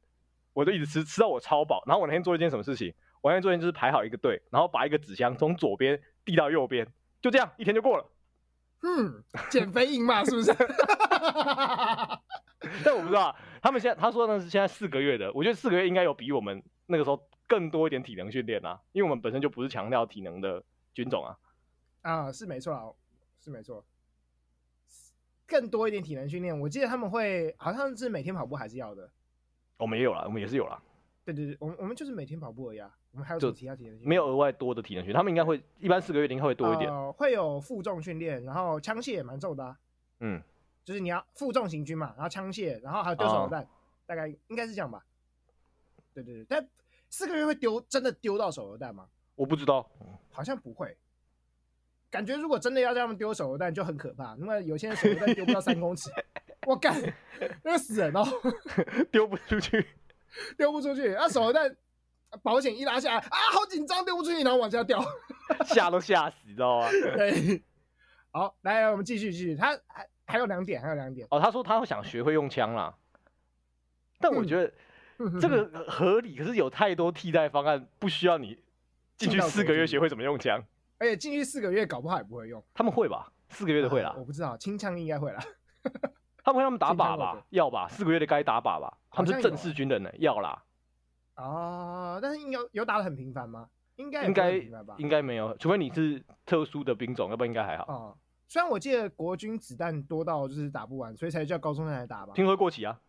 [0.54, 1.82] 我就一直吃，吃到我超饱。
[1.86, 2.94] 然后我那天做一件什么事情？
[3.20, 6.86] 我那作业就是排好一个队，然后把一个纸箱从左边递到右边，
[7.20, 8.06] 就这样一天就过了。
[8.82, 10.52] 嗯，减肥营嘛，是不是？
[12.84, 20.62] 但我不知道，他们现在他说的是现在四个月的，我觉得四个月应该有比我们那个时候更多一点体能训练啊，因为我们本身就不是强调体能的
[20.94, 21.36] 军种啊。
[22.02, 22.84] 啊，是没错啊，
[23.40, 23.84] 是没错。
[25.46, 29.10] 更多一点体能训练，我记得他们会好像是每天跑步还是要的。
[29.78, 30.80] 我们也有啦，我们也是有了。
[31.24, 32.94] 对对对，我们我们就是每天跑步而已啊。
[33.18, 34.08] 我们还有什么其他体能训练？
[34.08, 36.88] 没有额外多的体能训练，他们应该会一般四个月应该会多一点。
[36.88, 39.76] 呃，会有负重训练，然后枪械也蛮重的啊。
[40.20, 40.40] 嗯，
[40.84, 43.68] 就是你要负重行军嘛，然后枪械，然后还有丢手榴弹，哦，
[44.06, 45.04] 大概应该是这样吧。
[46.14, 46.68] 对对对，但
[47.10, 49.08] 四个月会丢真的丢到手榴弹吗？
[49.34, 49.90] 我不知道，
[50.30, 50.96] 好像不会。
[52.08, 56.08] 感觉如果真的要让他们丢手榴弹就很可怕，因为有些人手榴弹丢不到三公尺，
[56.68, 56.94] 我干，
[57.64, 58.22] 那个死人哦，
[59.10, 59.84] 丢不出去，
[60.56, 61.76] 丢不出去，那手榴弹
[62.42, 65.02] 保险一拉下来啊，好紧张，丢不出去，然后往下掉，
[65.66, 66.88] 吓都吓死，你知道吗？
[67.16, 67.62] 对，
[68.30, 72.94] 好，来，我们继续继续，他还还有两点，还有两点哦，他说他会想学会用枪啦，
[74.20, 74.72] 但我觉得
[75.40, 78.62] 这个合理，可是有太多替代方案，不需要你
[79.16, 80.62] 进去四个月学会怎么用枪。
[81.00, 82.60] 而且进去四个月，搞不好也不会用。
[82.74, 83.32] 他们会吧？
[83.50, 84.12] 四个月的会啦。
[84.18, 85.40] 我不知道，清枪应该会啦。
[86.42, 87.40] 他们会他们打靶吧？
[87.50, 87.86] 要吧？
[87.88, 88.98] 四个月的该打靶吧？
[89.10, 90.60] 他们是正式军人呢，要啦。
[91.38, 93.68] 哦，但是有有打的很频繁吗？
[93.96, 94.52] 应该应该
[94.98, 97.84] 应该没有，除非你是特殊的兵种，要不然应该还好。
[97.88, 102.32] 哦，虽然我记得国军子弹多到就是打不完，所以才叫高中生来打吧。
[102.34, 103.00] 听说过期啊？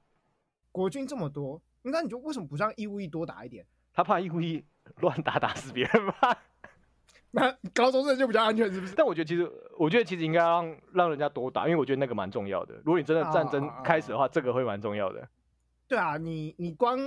[0.71, 3.65] 国军这么多，那你就为什么不让义务役多打一点？
[3.93, 4.63] 他怕义务役
[4.97, 6.37] 乱打打死别人吧？
[7.31, 8.95] 那高中生就比较安全，是不是？
[8.95, 12.73] 但我觉得其实，我觉得其实应该让让人家多打，因为我觉得那个蛮重要的。
[12.77, 15.27] 如果你真的战争开始的话，这个会蛮重要的。
[15.87, 16.97] 对啊，你你光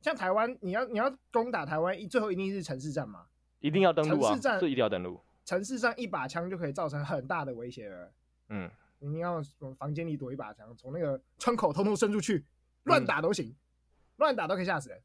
[0.00, 3.26] 像台湾，你要你要攻打台湾，最后一定是城市战嘛？
[3.60, 4.28] 一定要登陆啊！
[4.28, 5.20] 城市战是一定要登陆。
[5.44, 8.12] 城市战一把枪就可以造成很大的威胁了。
[8.50, 12.44] 嗯，你要从房间里躲一把枪，从那个窗口偷偷伸出去，
[12.84, 13.54] 乱打都行，
[14.16, 15.00] 乱、嗯、打都可以吓死人。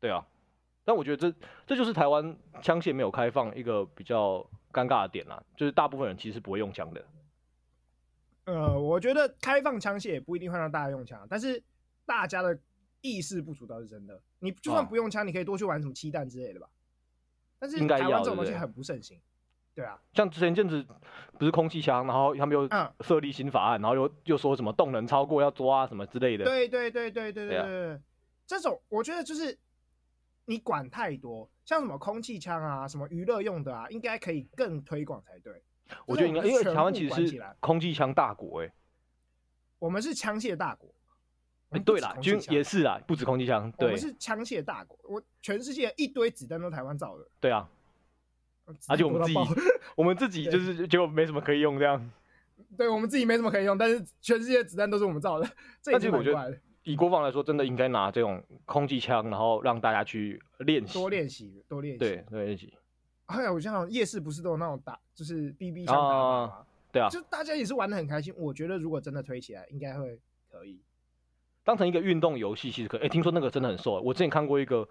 [0.00, 0.26] 对啊。
[0.84, 4.38] 但我觉得这这就是台湾枪械没有开放一个比较
[4.72, 7.04] 尴尬的点啦，就是大部分人其实不会用枪的。
[8.46, 11.62] 呃，我觉得开放枪械也不一定会让大家用枪，但是
[12.06, 12.58] 大家的
[13.00, 14.20] 意识不足倒是真的。
[14.38, 16.68] 你就算不用枪，你可以多去玩什么漆弹之类的吧。
[17.58, 19.20] 但是台湾这种东西很不盛行。
[19.74, 20.84] 对啊，像前阵子
[21.38, 22.68] 不是空气枪，然后他们又
[23.00, 26.44] 设立新法案，然后又又说什么动能超过要抓什么之类的。
[26.44, 28.00] 对对对对对对对，
[28.46, 29.58] 这种我觉得就是。
[30.50, 35.62] 你管太多，像什么空气枪啊，什么娱乐用的啊，应该可以更推广才对。
[36.06, 38.72] 我觉得应该，因为台湾其实是空气枪大国哎、欸，
[39.78, 40.90] 我们是枪械大国。
[41.70, 44.98] 哎，对啦，军也是啊，不止空气枪，对，我们是枪械大国。
[45.04, 47.28] 我全世界一堆子弹都台湾造的。
[47.40, 47.68] 对啊，
[48.88, 49.38] 而且我们自己，
[49.94, 52.10] 我们自己就是结果没什么可以用这样。
[52.76, 55.48] 对，我们自己没什么可以用，但是全世界子弹都是我们造的，
[55.82, 56.58] 这也是蛮怪的。
[56.84, 62.72] 以国防来说，真的应该拿这种空气枪，然后让大家去练习，多练习，多练习，对，多练习。
[63.26, 66.66] 哎呀，我像夜市不是都有那种打，就是 BB 枪打吗？
[66.90, 68.32] 对啊，就大家也是玩的很开心。
[68.36, 70.18] 我觉得如果真的推起来，应该会
[70.50, 70.80] 可以
[71.68, 73.00] 当成一个运动游戏，其实可以。
[73.02, 74.00] 哎，听说那个真的很瘦。
[74.00, 74.88] 我之前看过一个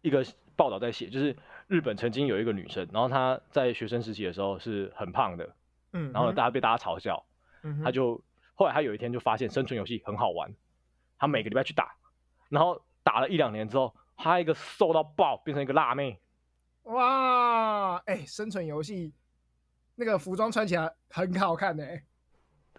[0.00, 0.24] 一个
[0.56, 5.54] 报道在写，就是日本曾经有一个女生，然后她在学生时期的时候是很胖的，
[5.92, 7.22] 嗯，然后大家被大家嘲笑，
[7.62, 8.18] 嗯，她就
[8.54, 10.50] 后来她有一天就发现生存游戏很好玩。
[11.18, 11.94] 她每个礼拜去打，
[12.48, 16.18] 然后打了一两年之后，她一个瘦到爆，变成一个辣妹。
[16.84, 19.12] 哇，哎、欸，生存游戏
[19.94, 21.84] 那个服装穿起来很好看呢。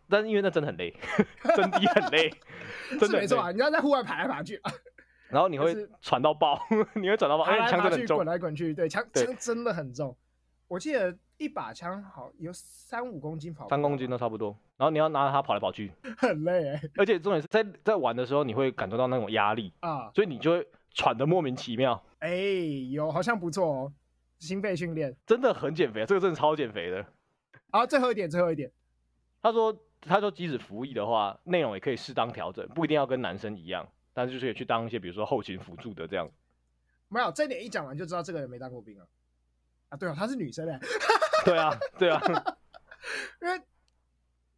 [0.09, 0.93] 但是因为那真的很累，
[1.55, 2.29] 真的很累，
[2.99, 3.51] 真的没错啊。
[3.51, 4.59] 你要在户外爬来爬去，
[5.29, 6.59] 然后你会喘到爆，
[6.95, 10.15] 你会喘到爆，而且枪真的很重，滚来滚去，对，枪枪真的很重。
[10.67, 14.55] 我记得一把枪好有三五公斤跑，三公斤都差不多。
[14.77, 16.81] 然后你要拿着它跑来跑去，很累哎。
[16.95, 22.03] 而且重点是在在玩的时候，你会感受到那种压力啊，所以你就会喘的莫名其妙。
[22.19, 22.29] 哎，
[22.91, 23.93] 有好像不错哦，
[24.37, 27.03] 心肺训练真的很减肥，这个真的超减肥的。
[27.71, 28.71] 好，最后一点，最后一点，
[29.41, 36.29] 他说他说即使服役的话，内容也可以适当调整，不一定要跟男生一样，但是就是可以去当一些比如说后勤辅助的这样。
[37.09, 39.07] 没有，这点一讲完就知道这个人没当过兵了。
[39.89, 40.79] 啊，对啊，她是女生哎。
[41.43, 42.21] 对啊，对啊，
[43.41, 43.59] 因为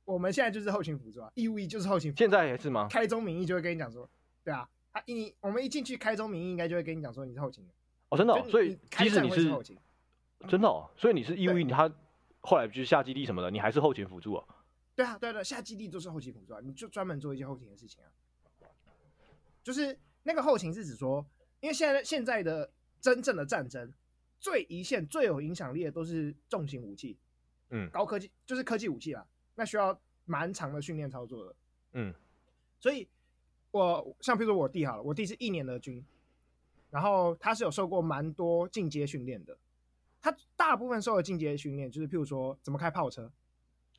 [0.03, 2.19] 我们现在就是后勤辅助啊，义务役就是后勤辅助。
[2.19, 2.87] 现在也是吗？
[2.89, 4.09] 开宗明义就会跟你讲说，
[4.43, 7.71] 对啊，他一我们一进去开宗明义应该就会跟你讲说你是后勤的。
[8.09, 9.77] 哦，真的，哦，所以即使你是后勤，
[10.49, 11.89] 真的哦，所以你是义务役，他
[12.41, 14.45] 后来就是下基地什么的，你还是后勤辅助啊？
[14.95, 18.09] 对啊，对啊，对啊，下基地就是后勤辅助啊，你就专门做一些后勤的事情啊。
[19.63, 21.25] 就是那个后勤是指说，
[21.59, 23.93] 因为现在现在的真正的战争。
[24.43, 27.15] 最一线、最有影响力的都是重型武器，
[27.69, 29.23] 嗯，高科技就是科技武器啦，
[29.53, 31.55] 那需要蛮长的训练操作的，
[31.91, 32.11] 嗯，
[32.79, 33.07] 所以
[33.69, 36.03] 我像比如说我弟好了，我弟是一年的军，
[36.89, 39.55] 然后他是有受过蛮多进阶训练的，
[40.19, 43.31] 他大部分受的进阶训练就是譬如说怎么开炮车，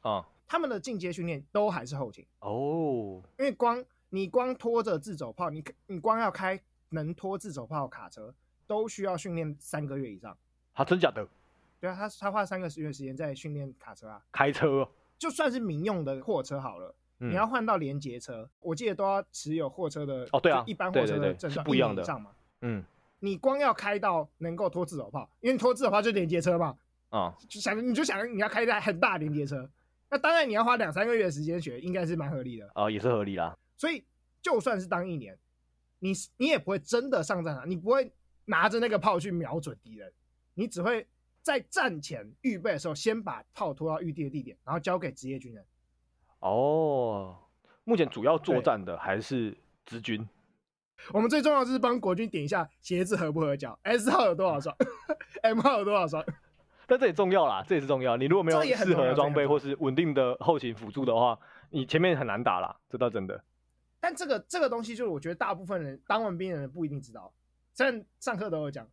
[0.01, 2.27] 啊，他们的进阶训练都还是后勤。
[2.41, 8.35] 哦，因为光你光拖着自走炮，你你光要开能拖自走炮卡车。
[8.65, 10.35] 都需要训练三个月以上，
[10.73, 11.27] 啊，真假的？
[11.79, 22.31] 对啊，他他花三个月时间在训练卡车啊，开车，就算是民用的货车好了，嗯、你要换到连接车，我记得都要持有货车的哦，对啊，一般货车的证照，不一样的以上嘛，
[22.63, 22.83] 嗯，
[23.19, 26.75] 你光要开到能够拖自走炮，因为拖自走炮就是联结车嘛，
[27.11, 29.69] 啊、嗯，就想你就想你要开一台很大连接车，
[30.13, 33.59] 那当然你要花两三个月的时间学，应该是蛮合理的啊、哦，也是合理啦。
[33.77, 34.05] 所以
[34.41, 35.37] 就算是当一年，
[35.99, 38.13] 你你也不会真的上战场，你不会。
[38.45, 40.13] 拿着那个炮去瞄准敌人，
[40.55, 41.07] 你只会
[41.43, 45.65] 在战前预备的时候，先把炮拖到预定的地点，然后交给职业军人。
[46.41, 47.39] 哦，
[47.85, 50.29] 目前主要作战的还是直军。
[51.13, 54.77] 我们最重要的就是帮国军点一下鞋子合不合脚，S 号有多少双
[55.43, 56.23] ，M 号有多少双。
[56.93, 58.19] 但这也重要啦，这也是重要。
[58.19, 61.39] 你如果没有适合的装备或是稳定的后勤辅助的话，
[61.71, 63.43] 你前面很难打啦，这倒真的。
[63.99, 67.33] 但这个这个东西，就是我觉得大部分人当完兵的人不一定知道。
[67.73, 68.87] 虽然上课都有讲，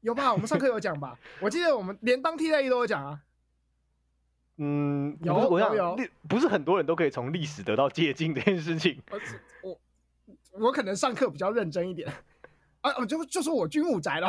[0.00, 0.32] 有吧？
[0.32, 1.16] 我们上课有讲吧？
[1.40, 3.20] 我记得我们连当替代役都有讲啊。
[4.56, 5.96] 嗯，有有有，
[6.28, 9.00] 不是很多人都可以从历史得到借鉴这件事情。
[9.62, 9.80] 我
[10.58, 12.12] 我可能上课比较认真一点
[12.80, 14.28] 啊，我就就说我军武宅了。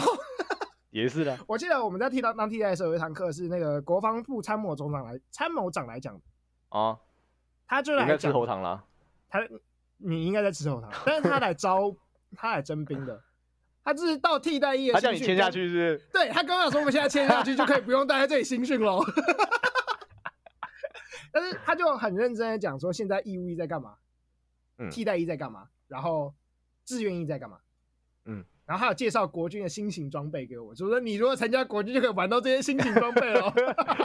[0.91, 1.37] 也是的。
[1.47, 6.21] 我记得我们在替当当替代的时候，有一堂课是那个国防部参谋总长来参谋长来讲的
[6.69, 6.97] 啊，
[7.67, 8.83] 他就来讲吃喉糖了。
[9.29, 9.39] 他
[9.97, 11.95] 你应该在吃喉糖，但是他来招
[12.35, 13.21] 他来征兵的，
[13.83, 16.09] 他就是到替代役，他叫你签下去是不是？
[16.11, 19.03] 对，他刚刚说我们现在签下去就可以不用待在这里新训喽。
[21.31, 23.95] 但是他就很认真的讲说，现在义务役在干嘛？
[24.79, 25.67] 嗯，替代役在干嘛？
[25.87, 26.33] 然后
[26.85, 27.59] 志愿役在干嘛？
[28.25, 33.51] 嗯，然后还有介绍国军的新型装备给我，就说你如果参加国军就可以玩到这些新型装备了。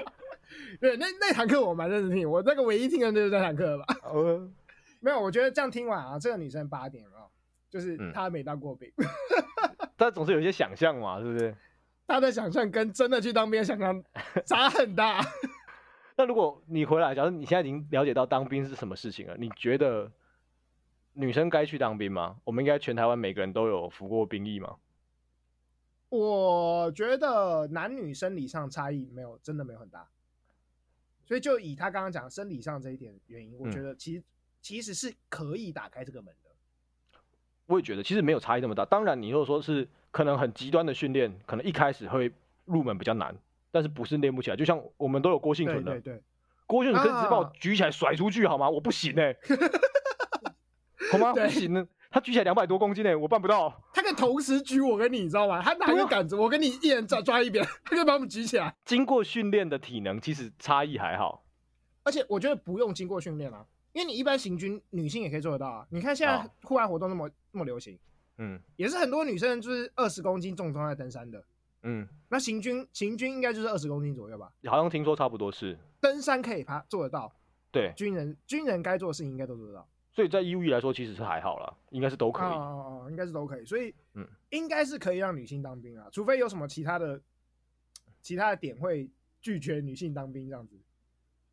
[0.80, 3.84] 对，那那堂课我蛮认真听，我那个唯一听的就是那堂课吧。
[4.04, 4.48] 哦，
[5.00, 7.28] 没有，我觉得这样听完啊，这个女生八点了，
[7.68, 8.90] 就是她没当过兵，
[9.98, 11.54] 但总是有一些想象嘛，是不是？
[12.08, 14.02] 她的想象跟真的去当兵的想象
[14.46, 15.22] 差很大。
[16.16, 20.10] 那如果你回来，假如你现在已经了解到当兵是什么事情了，你觉得
[21.14, 22.36] 女生该去当兵吗？
[22.44, 24.76] 我们应该全台湾每个人都有服过兵役吗？
[26.10, 30.06] 我觉得男女生理上差异没有，真的没有很大。
[31.24, 34.24] 所以就以他刚刚讲生理上这一点原因，我觉得其实、嗯、
[34.60, 36.50] 其实是可以打开这个门的。
[37.66, 38.84] 我也觉得其实没有差异那么大。
[38.84, 42.30] 当然，你如果说是可能很极端的训练，可能一开始会
[42.66, 43.34] 入门比较难。
[43.70, 46.22] 但是不是练不起来，就像我们都有郭婞淳的，对对对，
[46.64, 48.70] 郭婞淳可以直接把我举起来甩出去好吗？
[48.70, 49.38] 我不行哎、欸，
[51.18, 51.32] 好吗？
[51.32, 53.82] 不行呢，他举起来两百多公斤呢、欸，我办不到。
[53.92, 55.62] 他可以同时举我跟你，你知道吗？
[55.62, 58.74] 他拿一个杆子，我跟你一人抓抓一边， 他可以把我们举起来。
[58.84, 61.44] 经过训练的体能其实差异还好，
[62.02, 65.86] 而且我觉得不用经过训练啊，因为你一般行军，女性也可以做得到啊。
[65.90, 67.98] 你看现在户外活动那么那么流行，
[68.38, 71.42] 嗯，也是很多女生就是二十公斤重装在登山的。
[71.86, 74.50] 嗯，那行军行军应该就是二十公斤左右吧？
[74.66, 75.78] 好像听说差不多是。
[76.00, 77.30] 登山可以爬做得到，
[77.70, 79.86] 对，军人军人该做的事情应该都做得到。
[80.14, 82.46] 所以在义务役来说，其实是还好啦，应该是都可以。
[82.46, 83.64] 哦哦哦，应该是都可以。
[83.64, 87.20] 所以，嗯，应该是可以让女性当兵啊，除非有什么其他的
[88.22, 90.76] 其他的点会拒绝女性当兵这样子。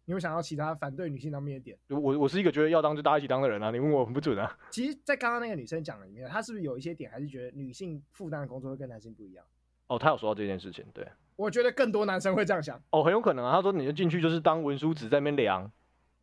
[0.06, 1.78] 你有想到其他反对女性当兵的点？
[1.88, 4.58] 我我是一个觉得要当就大家一起当的人啊，你问我很不准啊。
[4.70, 9.46] 其实，在刚刚那个女生讲的里面，她是不是有一些点还是觉得女性负担的工作会跟男性不一样？
[9.88, 12.82] 哦，她有说到这件事情，对，我觉得更多男生会这样想。
[12.90, 13.56] 哦，很有可能啊。
[13.56, 15.72] 他说，你就进去就是当文书纸在那边量，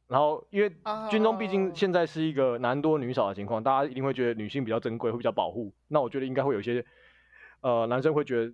[0.09, 0.73] 然后因为
[1.11, 5.73] 军中毕竟现在是一个男多女少的情况，大家一定会觉得女性比较珍贵，会比较保护。
[5.87, 6.85] 那我觉得应该会有一些
[7.61, 8.53] 呃男生会觉得，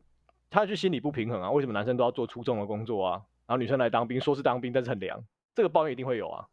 [0.51, 3.23] 他就心里不平衡啊，为什么男生都要做出众的工作啊？
[3.47, 6.47] 然后女生来当兵，说是当兵，但是很凉，这个抱怨一定会有啊。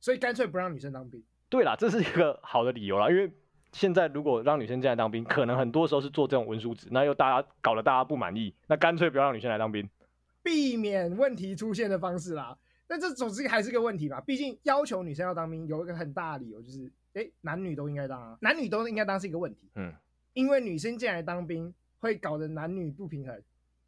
[0.00, 1.22] 所以干脆不让女生当兵。
[1.48, 3.32] 对啦，这是一个好的理由啦，因为。
[3.70, 9.86] 现在如果让女生进来当兵，可能很多时候是做这种文书纸，那又大家搞得大家不满意，那干脆不要让女生来当兵，
[10.42, 12.56] 避免问题出现的方式啦。
[12.88, 19.68] 但这总之还是个问题吧，毕竟要求女生要当兵有一个很大的理由，就是哎、欸，男女都应该当啊，男女都应该当是一个问题。
[19.74, 19.92] 嗯，
[20.32, 23.42] 因为女生进来当兵会搞得男女不平衡，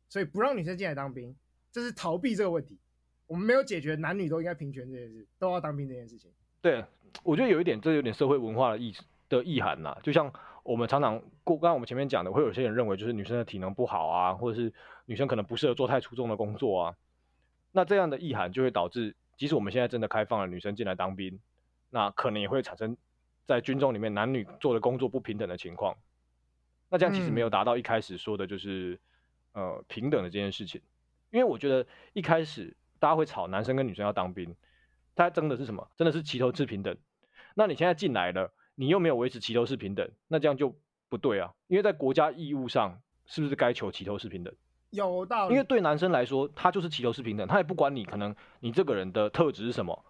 [0.08, 1.34] 所以不让女生进来当兵，
[1.72, 2.78] 这是逃避这个问题。
[3.26, 6.30] 我们没有解决男女都应该平权这件事，都要当兵这件事情。
[6.60, 6.84] 对，
[7.24, 9.02] 我觉得有一点，这有点社会文化的意思。
[9.30, 10.28] 的意涵呐，就像
[10.64, 14.72] 我们常常过，刚刚我们前面讲的，会有些人认为就是女生的体能不好啊，或者是
[15.06, 16.96] 女生可能不适合做太出众的工作啊。
[17.72, 21.40] 那这样的意涵就会导致，即使我们现在真的开放了女生进来当兵，
[21.90, 22.96] 那可能也会产生
[23.46, 25.96] 在军中里面男女做的工作不平等的情况。
[26.88, 29.00] 那这样其实没有达到一开始说的就是、
[29.52, 30.80] 嗯、呃平等的这件事情，
[31.30, 34.54] 因为我觉得一开始大家会吵男生跟女生要当兵，
[35.14, 35.90] 大家争的是什么？
[35.96, 36.96] 真的是齐头式平等。
[37.54, 38.52] 那你现在进来了。
[38.76, 40.74] 你又没有维持齐头式平等，那这样就
[41.10, 41.52] 不对啊！
[41.66, 44.54] 因为在国家义务上，是不是该求齐头式平等？
[44.90, 45.54] 有道理。
[45.54, 50.04] 因为对男生来说，他就是祈求式平等，他也不管你可能你这个人的特质是什么，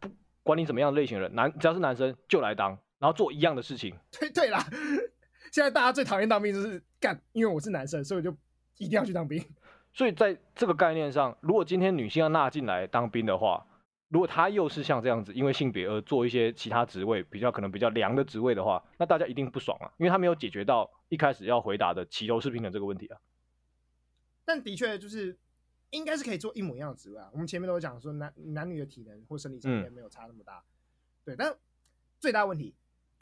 [0.00, 0.08] 不
[0.42, 3.94] 管你怎么样的类型的人，男只要是男生就来当，然后做一样的事情。
[4.18, 4.58] 对对啦，
[5.52, 8.30] 现在大家最讨厌当兵就是干，因为我是男生，所以我就
[8.78, 9.44] 一定要去当兵。
[9.92, 13.66] 所以在这个概念上，如果今天女性要纳进来当兵的话，
[14.08, 23.18] 如果她又是像这样子，因为性别而做一些其他职位，比较可能比较凉的职位的话，那大家一定不爽啊，因为她没有解决到一开始要回答的齐头式平等这个问题啊。
[24.50, 25.38] 但的确就是
[25.90, 27.30] 应该是可以做一模一样的职位啊。
[27.32, 30.64] 我们前面都有讲说男男女的体能或生理层面没有差那么大，嗯、
[31.26, 31.36] 对。
[31.36, 31.54] 但
[32.18, 32.74] 最大问题，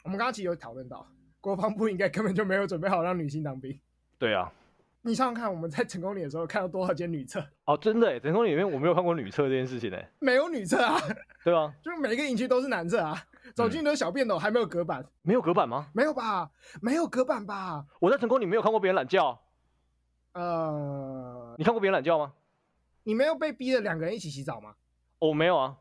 [0.03, 1.07] 我们刚刚其实有讨论到，
[1.39, 3.79] 国防部应该根本就没有准备好让女性当兵。
[4.17, 4.51] 对啊。
[5.01, 7.41] 你想想看，我们在成功岭的时候看到多少间女厕？
[7.63, 10.99] 哦，真的哎，成功岭里面我没有看过女厕这件事情呢，没有女厕啊，
[11.45, 11.73] 对啊？
[11.81, 13.15] 就是每一个营区都是男厕啊，
[13.55, 15.87] 走进都是小便斗，还没有隔板，没有隔板吗？
[15.93, 16.51] 没有吧，
[16.81, 17.85] 没有隔板吧？
[18.01, 19.39] 我在成功岭没有看过别人懒觉，
[20.33, 22.33] 呃，你看过别人懒觉吗？
[23.03, 24.75] 你没有被逼着两个人一起洗澡吗？
[25.19, 25.77] 哦，没有啊。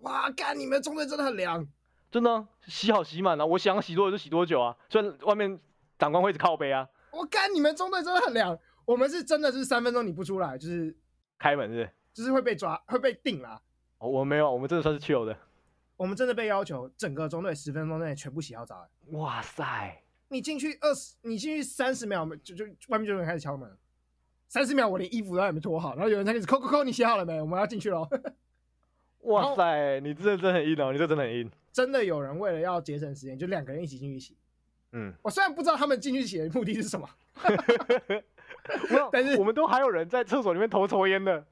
[0.00, 1.66] 哇，干，你们中队真的很凉，
[2.10, 5.58] 真的洗好洗满了，我想洗多久就洗多久啊，虽然外面
[5.98, 6.88] 长官会一直靠背啊。
[7.12, 8.58] 我干，你们中队真的很凉。
[8.84, 10.94] 我们是真的是三分钟你不出来，就是
[11.38, 13.62] 开门是，是，就是会被抓，会被定啦。
[13.98, 15.36] 哦，我没有，我们真的算是 chill 的。
[15.96, 18.84] 我们真的被要求整个中队十分钟内全部洗好澡。
[19.12, 20.01] 哇塞！
[20.32, 23.70] 你进去二十，你进去三十秒，就就外面就有人开始敲门。
[24.48, 27.40] 三十秒，我连衣服都还没脱好，然后有人在开始扣扣扣，你洗好了没？
[27.40, 28.08] 我们要进去喽。
[29.24, 31.50] 哇塞，你这真的很硬哦，你这真的很硬。
[31.70, 34.36] 真的有人为了要节省时间，就两个人一起进去洗。
[34.92, 37.08] 嗯，我虽然不知道他们进去洗的目的是什么，
[39.12, 41.46] 但是我们都还有人在厕所里面偷抽烟的，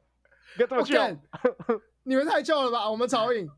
[0.57, 1.19] 不要这么糗。
[2.03, 2.91] 你们太旧了吧？
[2.91, 3.49] 我们超硬。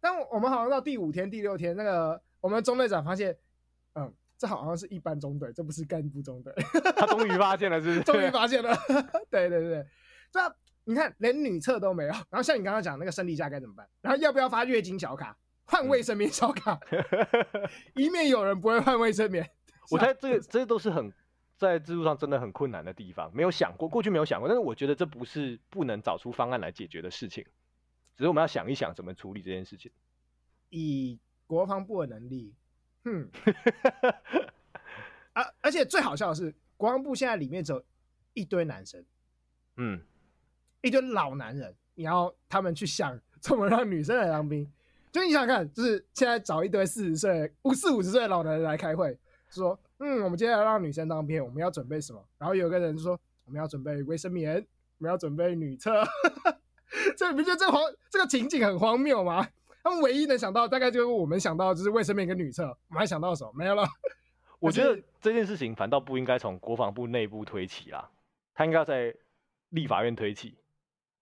[0.00, 3.36] 但我们好像到第五天、第六天，那个我们中队长发现，
[3.94, 6.50] 嗯，这好像是一般中队，这不是干部中队。
[6.96, 8.00] 他终于发现了，是不是？
[8.10, 8.74] 终于发现了。
[9.30, 9.86] 对 对对，
[10.32, 10.40] 这
[10.84, 12.08] 你看连女厕都没有。
[12.08, 13.86] 然后像你刚刚讲那个生理假该怎么办？
[14.00, 15.36] 然后要不要发月经小卡？
[15.64, 16.80] 换卫生棉小卡？
[17.94, 19.46] 以免有人不会换卫生棉。
[19.90, 21.12] 我猜这个这都是很
[21.58, 24.48] 在制度上真的很困难的地方，没有想过，过去没有想过。
[24.48, 27.44] 但是我觉得这不是不能找出方案来解决的事情。
[28.16, 29.92] 只是我们要想一想怎么处理这件事情。
[30.70, 32.54] 以国防部的能力，
[33.04, 33.30] 哼，
[35.32, 35.44] 啊！
[35.60, 37.82] 而且最好笑的是，国防部现在里面只有
[38.34, 39.04] 一堆男生，
[39.76, 40.00] 嗯，
[40.82, 44.70] 一堆老男人，你要他们去想怎么让女生来当兵。
[45.12, 52.24] 就你想想看，就是现在找一堆四十岁、五四五十岁的老男人来开会，说，嗯，我们接下来让女生当兵，我们要准备什么？
[52.38, 54.56] 然后有个人就说，我们要准备卫生棉，
[54.98, 55.92] 我们要准备女厕。
[57.16, 57.80] 这你不觉得这荒
[58.10, 59.48] 这个情景很荒谬吗？
[59.82, 62.64] 他们唯一能想到，大概就是我们想到，就是卫生棉跟女厕。
[62.64, 63.52] 我们还想到什么？
[63.54, 63.84] 没有了。
[64.58, 68.10] 我觉得这件事情反倒不应该从国防部内部推起啦，
[68.54, 69.14] 他应该要在
[69.70, 70.54] 立法院推起，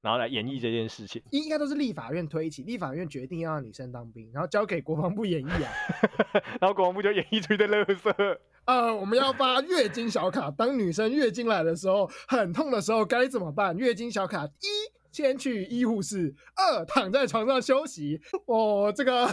[0.01, 1.23] 然后来演绎这件事情。
[1.31, 5.73] 应该都是立法院推起，立法院决定要让女生当兵，然后交给国防部演绎啊。
[6.61, 8.39] 然后国防部就演绎出一堆垃圾。
[8.65, 13.77] 呃，我们要发月经小卡，当女生月经来的时候，很痛的时候该怎么办？
[13.79, 14.98] 月经小卡一。
[15.19, 18.21] 先去医护室，二躺在床上休息。
[18.47, 19.29] 哦，这个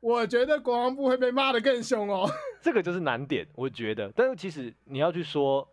[0.00, 2.30] 我觉得国防部会被骂得更凶哦。
[2.60, 4.12] 这个就是难点，我觉得。
[4.14, 5.68] 但是其实你要去说，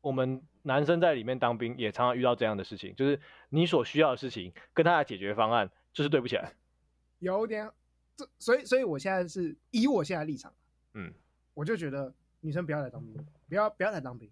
[0.00, 3.20] 我们男生在里面当兵也常常遇到这样的事情，就是
[3.50, 6.50] 你所需要的事情跟他的解决方案就是对不起来。
[7.18, 7.70] 有点，
[8.16, 10.50] 这所以所以我现在是以我现在立场，
[10.94, 11.12] 嗯，
[11.52, 12.10] 我就觉得
[12.40, 13.14] 女生不要来当兵，
[13.46, 14.30] 不要不要来当兵，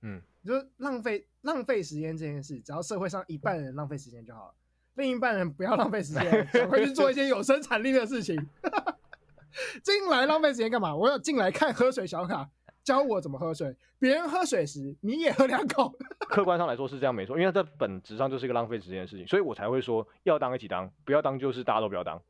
[0.00, 0.22] 嗯。
[0.46, 4.54] 就是浪费浪费时间这件事，只要社会上一半人浪费时间就好了，
[4.94, 8.36] 另一半人不要浪费时间，赶快去做一些有生产力的事情。
[9.82, 10.94] 进来浪费时间干嘛？
[10.94, 12.48] 我要进来看喝水小卡，
[12.84, 13.74] 教我怎么喝水。
[13.98, 15.92] 别人喝水时，你也喝两口。
[16.28, 22.22] 客观上来说是这样没错，因为这本质上就是一个浪费时间的事情，所以我才会说要当一起当，不要当就是大家都不要当。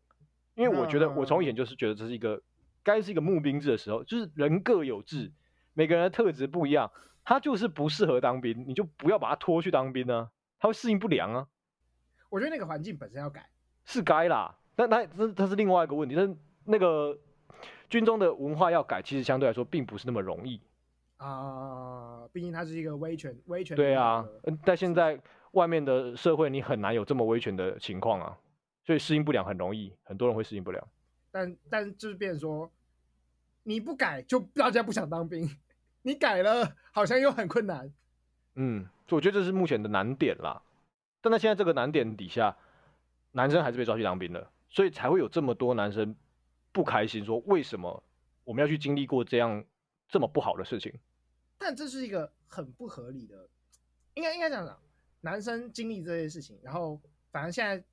[0.54, 2.40] 因为我觉得我从以前就是觉得这是一个
[2.84, 5.32] 该是一个募兵制的时候，就是人各有志，
[5.74, 6.90] 每个人的特质不一样。
[7.26, 11.48] 他就是不适合当兵，你就不要把他拖去当兵啊，他会适应不良啊。
[12.30, 13.50] 我觉得那个环境本身要改，
[13.84, 17.18] 是该啦，但他这他是另外一个问题，但是那个
[17.90, 20.60] 军中的文化要改，其实相对来说并不是那么容易
[21.16, 21.26] 啊。
[21.26, 23.76] 呃，毕竟它是一个威权，威权。
[23.76, 24.24] 对啊，
[24.64, 25.20] 但现在
[25.50, 28.38] 外面的社会，你很难有这么威权的情况啊，
[28.84, 30.88] 所以适应不良很容易，很多人会适应不良。
[31.32, 32.70] 但但就是变成说，
[33.64, 35.48] 你不改，就大家不想当兵。
[36.06, 37.92] 你改了，好像又很困难。
[38.54, 40.62] 嗯，我觉得这是目前的难点啦。
[41.20, 42.56] 但在现在这个难点底下，
[43.32, 46.14] 男生还是被抓去当兵了，所以才会有这么多男生
[46.70, 48.00] 不开心，说为什么
[48.44, 49.64] 我们要去经历过这样
[50.08, 50.94] 这么不好的事情？
[51.58, 53.48] 但这是一个很不合理的，
[54.14, 54.80] 应该应该这样讲，
[55.22, 57.00] 男生经历这些事情，然后
[57.32, 57.84] 反正现在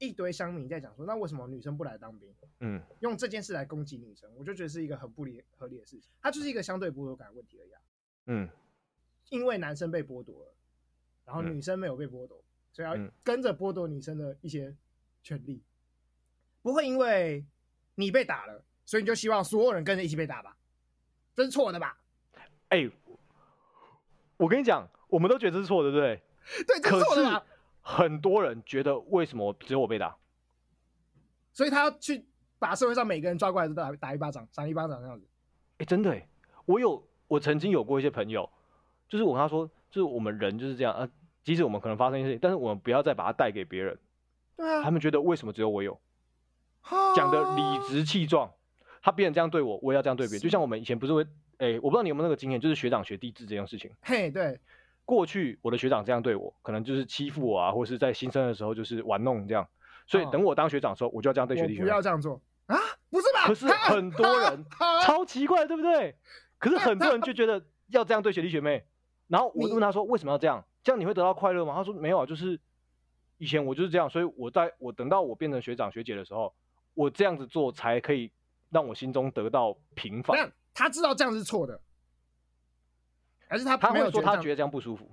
[0.00, 2.34] 一堆乡民在讲说，那为什么女生不来当兵？
[2.58, 6.10] 嗯，用这件事来攻击女生，我就觉得是一个很不理合理的事情。
[6.20, 7.70] 它就是一个相对剥夺感的问题而已。
[8.26, 8.48] 嗯，
[9.28, 10.54] 因为男生被剥夺了，
[11.24, 14.74] 然后女生没有被剥夺，嗯、所以要跟着剥夺女生的一些
[15.22, 15.62] 权利。
[16.62, 17.44] 不会因为
[17.94, 20.56] 你被打了，所以你就希望所有人跟着一起被打吧？
[21.34, 21.98] 这是错的吧？
[22.68, 22.90] 哎、欸，
[24.36, 26.22] 我跟你讲，我们都觉得这是错的，对不对？
[26.66, 27.46] 对，这是错的吧？
[27.80, 30.16] 很多人觉得为什么只有我被打？
[31.52, 32.24] 所以他要去
[32.58, 35.26] 把社会上每个人抓过来都打打一巴掌，扇一巴掌这样子。
[35.72, 36.28] 哎、欸，真的哎，
[36.64, 38.48] 我有我曾经有过一些朋友，
[39.08, 41.08] 就是我跟他说，就是我们人就是这样啊，
[41.42, 43.98] 即使我们可能发生一些事情，但是我们不要再把它带给别人。
[44.56, 44.82] 对啊。
[44.82, 45.98] 他们觉得为什么只有我有？
[47.14, 48.50] 讲的理直气壮，
[49.02, 50.40] 他别人这样对我，我也要这样对别人。
[50.40, 51.22] 就像我们以前不是会，
[51.58, 53.90] 哎、欸，我不知道你有没有那个经验，就是学长学弟制这件事情。
[54.02, 54.58] 嘿，对。
[55.10, 59.66] 过去我的学长这样对我，可能就是欺负我啊，或是在新生的时候就是玩弄这样。
[60.06, 61.86] 所以等我当学长的时候，我就要这样对学弟学妹。
[61.86, 62.76] 不要这样做啊！
[63.10, 63.44] 不是吧？
[63.46, 64.64] 可是很多人
[65.04, 66.14] 超奇怪，对不对？
[66.60, 68.84] 可是很多人就觉得要这样对学弟学妹。
[69.26, 70.64] 然后我问他说为什么要这样？
[70.84, 71.74] 这样你会得到快乐吗？
[71.74, 72.60] 他说没有啊，就是
[73.38, 76.54] 以前我就是这样，所以我在我等到我变成学长学姐的时候，
[76.94, 78.30] 我这样子做才可以
[78.70, 80.52] 让我心中得到平反。
[80.72, 81.80] 他知道这样是错的，
[83.50, 85.10] 还是他他会说他觉得这样不舒服，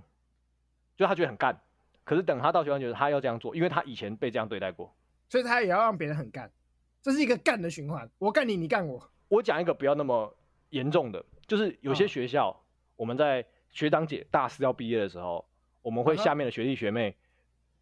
[0.96, 1.60] 就他觉得很干。
[2.04, 4.96] 可是等他到学校觉得他要这样做，因为他以前被这样对待过，
[5.28, 6.50] 所以他也要让别人很干，
[7.02, 8.08] 这是一个干的循环。
[8.20, 9.12] 我干你，你干我。
[9.28, 10.38] 我讲一个不要那么
[10.70, 12.56] 严重的，就是有些学校，哦、
[12.96, 15.44] 我们在学长姐大四要毕业的时候，
[15.82, 17.18] 我们会下面的学弟学妹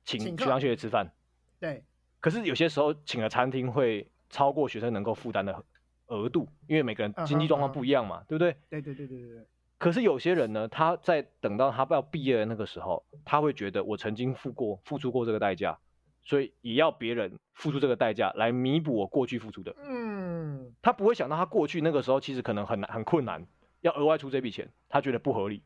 [0.05, 1.11] 请学长学姐吃饭。
[1.59, 1.83] 对。
[2.21, 5.63] 可是有些时候请的餐厅会超过学生能够负担的
[6.07, 8.55] 额度，因为每个人经济状况不一样嘛，嗯、对不对？
[8.69, 9.45] 对对对对对对。
[9.77, 15.77] 可是有些人呢，他在等到他要毕业的那个时候，他会觉得我曾经付过、付出过这个代价，
[16.23, 19.75] 所以也要别人付出这个代价来弥补我过去付出的。
[19.77, 23.45] 嗯，他不会想到他过去那个时候其实可能很难、很困难，
[23.81, 25.61] 要额外出这笔钱，他觉得不合理，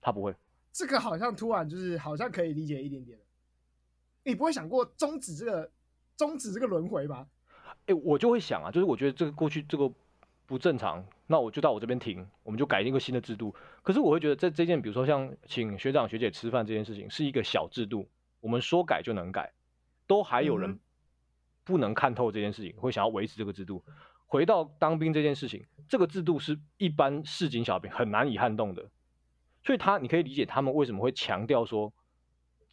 [0.00, 0.34] 他不会。
[0.72, 3.18] 这个好像突然就是好像可以理解一点点。
[4.24, 5.70] 你不会想过终止这个
[6.16, 7.26] 终止这个轮回吗？
[7.86, 9.92] 哎，我就会想啊，就是我觉得这个过去这个。
[10.46, 13.54] 不正常，那我就到我这边停，我们就改一个新的制度。
[13.84, 18.08] 可是我会觉得，这这件，比如说像请学长学姐吃饭这件事情，是一个小制度，
[18.40, 19.52] 我们说改就能改，
[20.08, 20.80] 都还有人
[21.62, 23.84] 不能看透这件事情，会想要维持这个制度。
[24.26, 28.90] 回到当兵这件事情，这个制度是一般市井小兵很难以撼动的，
[29.62, 31.92] 所以他你可以理解他们为什么会强调说，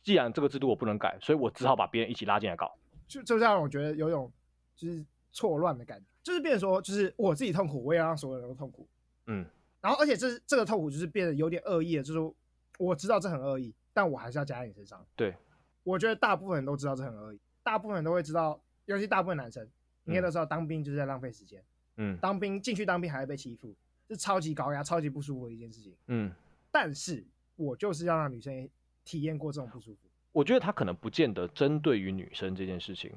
[0.02, 2.76] 既然这个制度我不能改，所以我只好把别人一起拉进来搞。
[3.08, 4.32] 就就这样，我觉得有种
[4.76, 5.06] 就是
[5.38, 6.06] 错乱的感觉。
[6.24, 8.88] 就是变成说，就是我自己痛苦，我也要让所有人都痛苦。
[9.28, 9.46] 嗯，
[9.80, 12.36] 然后而且这是这个痛苦就是变得有点恶意了，就是
[12.80, 15.06] 我知道这很恶意，但我还是要加在你身上。
[15.16, 15.36] 对，
[15.84, 19.66] 我觉得大部分人都知道这很恶意，大部分人都会知道，尤其大部分男生
[20.06, 21.64] 应该都知道当兵就是在浪费时间。
[21.96, 23.74] 嗯，当兵进去当兵还会被欺负，
[24.10, 25.96] 是超级高压、超级不舒服的一件事情。
[26.08, 26.30] 嗯，
[26.72, 27.26] 但是
[27.56, 28.70] 我就是要让女生
[29.06, 30.00] 体验过这种不舒服。
[30.34, 33.12] 我觉得他可能不见得针对于女生这件事情，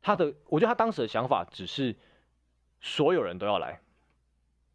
[0.00, 1.96] 他的我觉得他当时的想法只是。
[2.82, 3.78] 所有人都要来，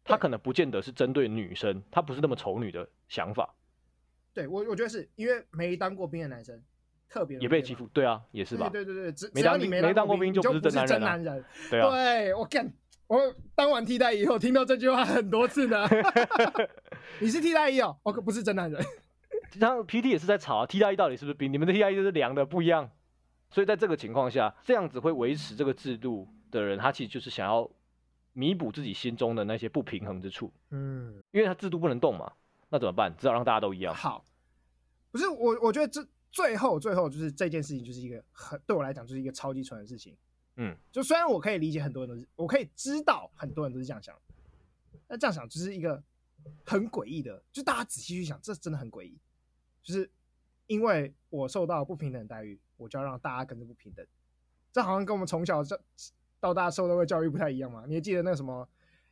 [0.04, 3.52] 他可能不见得是针对女生，他不是那么丑女的想法。
[4.32, 6.62] 对我，我觉得是因为没当过兵的男生
[7.08, 7.88] 特别也被欺负。
[7.92, 8.68] 对啊，也是吧？
[8.68, 11.44] 对对对对，只没当你没当过兵就不是真男人，男人。
[11.68, 12.72] 对啊，对我干，
[13.08, 15.84] 我当完替代役以后听到这句话很多次呢。
[17.18, 18.80] 你是替代役哦，我可不是真男人。
[19.58, 21.52] 然后 PT 也是在吵啊，替代役到底是不是兵？
[21.52, 22.88] 你们的替代役就是凉的不一样。
[23.50, 27.70] 所以在这个情况下，这样子会维持这个制度的人，他其实就是想要。
[28.38, 32.30] 弥补自己心中的那些不平衡之处，嗯，因为他制度不能动嘛，
[32.68, 33.10] 那怎么办？
[33.16, 33.94] 只好让大家都一样。
[33.94, 34.22] 好，
[35.10, 40.14] 不是我，我觉得这最后最后就是这件事情就是一个很对我来讲就是一个超级蠢的事情，
[40.56, 44.14] 嗯，就虽然我可以理解很多人都是，我可以知道很多人都是这样想，
[45.08, 46.04] 那这样想就是一个
[46.62, 49.18] 很诡异的，就大家仔细去想，这真的很诡异，
[49.82, 50.10] 就是
[50.66, 54.06] 因为我受到不平等的待遇，我就要让大家跟着不平等，
[54.72, 55.80] 这好像跟我们从小这。
[56.38, 57.84] 到大受到的教育不太一样嘛？
[57.88, 58.68] 你还记得那个什么，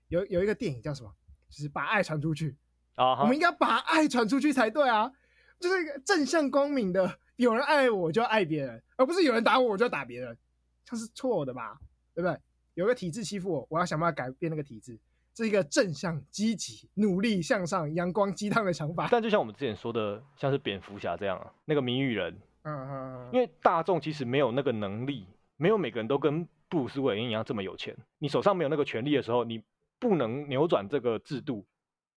[0.08, 1.10] 有有一个电影叫什么？
[1.48, 2.54] 就是把爱传出去
[2.96, 3.22] 啊！Uh huh.
[3.22, 5.10] 我们应该把爱传出去才对啊！
[5.58, 10.36] 就是一个正向光明的，有人爱我就要爱别人，而不是有人打我我就要打别人，
[10.84, 11.78] 这是错的吧？
[12.14, 12.38] 对不对？
[12.74, 15.00] 有个体制欺负我，我要想办法改变那个体制，
[15.32, 19.08] 这是一个正向、积极、努力向上、阳光鸡汤的想法。
[19.10, 26.46] 但就像我们之前说的，像是蝙蝠侠这样啊，那个谜语人，嗯嗯嗯，因为大众其实没有那个能力，没有每个人都跟。
[26.66, 29.62] 布鲁斯韦恩一样这么有钱，你手上没有那个权力的时候，你
[30.00, 31.64] 不能扭转这个制度，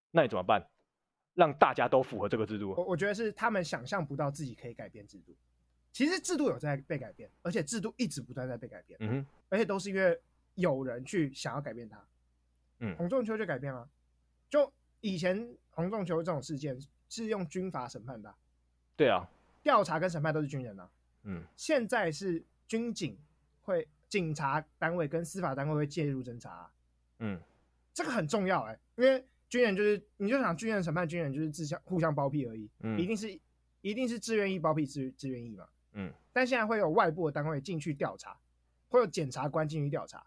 [0.10, 0.66] 那你怎么办？
[1.36, 2.74] 让大家都符合这个制度？
[2.76, 5.36] 我我觉得是他们想象不到自己可以改变制度。
[5.91, 8.98] 其实制度有在被改变，而且制度一直不断在被改变。
[9.00, 10.20] 嗯哼，而且都是因为
[10.56, 12.04] 有人去想要改变它。
[12.80, 13.88] 嗯，洪仲秋就改变了。
[14.50, 16.76] 就以前洪仲秋这种事件
[17.10, 18.34] 是用军法审判的。
[18.95, 19.30] 对啊，
[19.68, 20.89] 调查跟审判都是军人啊。
[21.24, 23.20] 嗯，现在是军警
[23.61, 23.86] 会。
[24.09, 26.72] 警察单位跟司法单位会介入侦查，啊，
[27.20, 27.38] 嗯，
[27.93, 33.38] 这个很重要哎，欸，因为军人就是，你就想军人审判军人就是自相互相包庇而已，嗯，一定是
[33.82, 38.39] 一定是自愿意包庇自自愿意嘛，嗯，但现在会有外部的单位进去调查，
[38.88, 40.26] 会有检察官进去调查，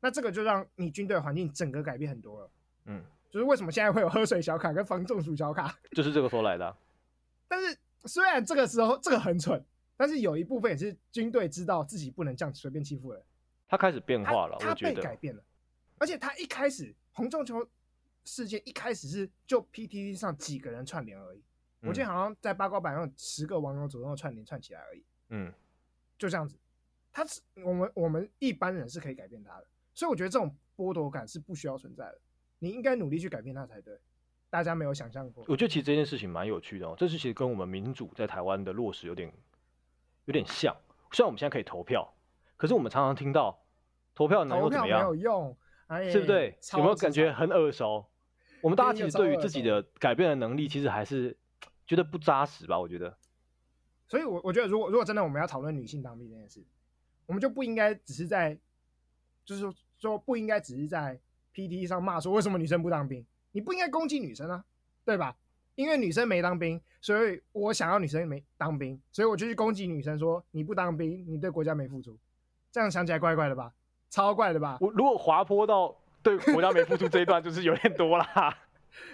[0.00, 2.50] 那这个就让你军队环境整个改变很多了，
[2.86, 6.74] 嗯，就是为什么现在会有喝水小卡跟防中暑小卡， 就是这个说来的，啊，
[7.46, 9.64] 但是虽然这个时候这个很蠢。
[10.00, 13.20] 但是有一部分也是军队知道自己不能这样随便欺负人，
[13.66, 15.42] 他开始变化了，他被改变了，
[15.98, 17.68] 而且他一开始红中球
[18.24, 21.42] 事件一开始是就 PTT 上几个人串联而已，
[21.80, 25.52] 嗯、我记得好像在八卦版上十个网友左右串联串起来而已，嗯，
[26.16, 26.56] 就这样子，
[27.10, 32.20] 他是我们我们一般人是可以改变他的，所以我觉得这种剥夺感是不需要存在的，
[32.60, 33.98] 你应该努力去改变他才对，
[34.50, 35.44] 大家没有想象过。
[35.48, 39.32] 我觉得其实这件事情蛮有趣的哦，这是其实跟我们民主在台湾的落实有点
[40.24, 40.74] 有点像。
[41.12, 42.14] 虽然我们现在可以投票，
[42.56, 43.58] 可是我们常常听到
[44.14, 45.00] 投票能够怎么样？
[45.00, 46.58] 没有用，哎，是不对？
[46.72, 48.06] 有没有感觉很耳熟？
[48.60, 51.36] 我们大家其实对于自己的改变的能力，其实还是
[51.86, 52.78] 觉得不扎实吧？
[52.78, 53.16] 我觉得。
[54.06, 56.64] 所以我，我我觉得，如果如果真的我们要讨论女性当兵这件事，
[57.26, 58.58] 我们就不应该只是在，
[59.44, 61.20] 就是说，说不应该只是在
[61.54, 63.24] PTT 上骂说为什么女生不当兵？
[63.58, 64.64] 你不应该攻击女生啊，
[65.04, 65.34] 对吧？
[65.74, 72.16] 因为女生没当兵，所以我想要女生没当兵，所以我就去攻击女生，说你不当兵，你对国家没付出。
[72.70, 73.74] 这样想起来怪怪的吧？
[74.10, 74.78] 超怪的吧？
[74.80, 75.92] 我如果滑坡到
[76.22, 78.56] 对国家没付出这一段，就是有点多啦。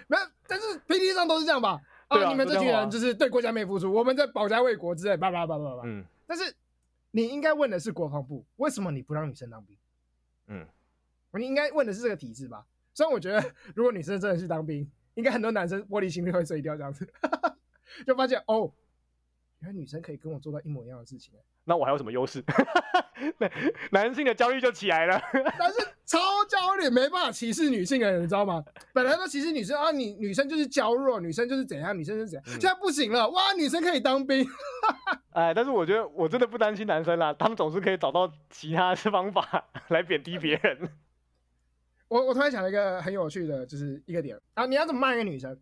[0.05, 1.81] 没有，但是 PTT 上都是这样吧？
[2.07, 5.81] 啊，啊，你们这群人就是对国家没付出，我们在保家卫国之类，叭叭叭叭叭。
[5.85, 6.05] 嗯。
[6.27, 6.53] 但是
[7.09, 9.75] 你应该问的是国防部，为什么你不让女生当兵？
[10.49, 10.67] 嗯。
[11.33, 12.63] 你应该问的是这个体制吧？
[12.95, 13.43] 虽然我觉得，
[13.75, 17.05] 如果女生真的去当兵，应该很多男生玻璃心都会碎掉，这样子，
[18.07, 18.71] 就发现哦，
[19.59, 21.33] 原来女生可以跟我做到一模一样的事情。
[21.65, 22.41] 那我还有什么优势？
[23.91, 25.19] 男性的焦虑就起来了。
[25.59, 28.63] 但是超焦虑，没办法歧视女性的人，你知道吗？
[28.93, 34.47] 本来都歧视女生啊，你女生就是娇弱，女生就是怎样，女生就是怎样，嗯、现在不行了，哇，女生可以当兵。
[35.31, 40.89] 哎，但是我觉得我真的不担心男生啦，他们总是可以找到其他的方法来贬低别人。
[42.15, 45.59] 我我突然想了一个很有趣的，就是一个点啊，你要怎么骂一个女生？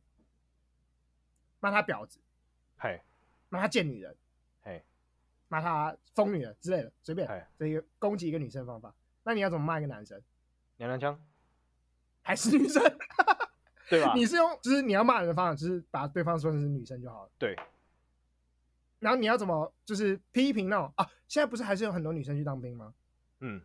[1.60, 2.20] 骂她婊子，
[2.78, 3.02] 嘿，
[3.50, 4.16] 骂她贱女人，
[4.62, 4.84] 嘿，
[5.48, 7.28] 骂她疯女人之类的，随便，
[7.58, 8.94] 这一个攻击一个女生的方法。
[9.24, 10.22] 那你要怎么骂一个男生？
[10.78, 11.20] 娘娘腔，
[12.22, 12.84] 还是女生？
[13.90, 14.14] 对吧？
[14.14, 17.32] 你是用就是你要骂人的方法，就是把对方说成是女生就好了。
[17.40, 17.58] 对。
[19.00, 21.10] 然后你要怎么就是批评那种啊？
[21.28, 22.94] 现在不是还是有很多女生去当兵吗？
[23.40, 23.60] 嗯。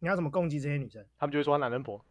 [0.00, 1.02] 你要怎么攻击这些女生？
[1.16, 2.04] 他们就会说男人婆。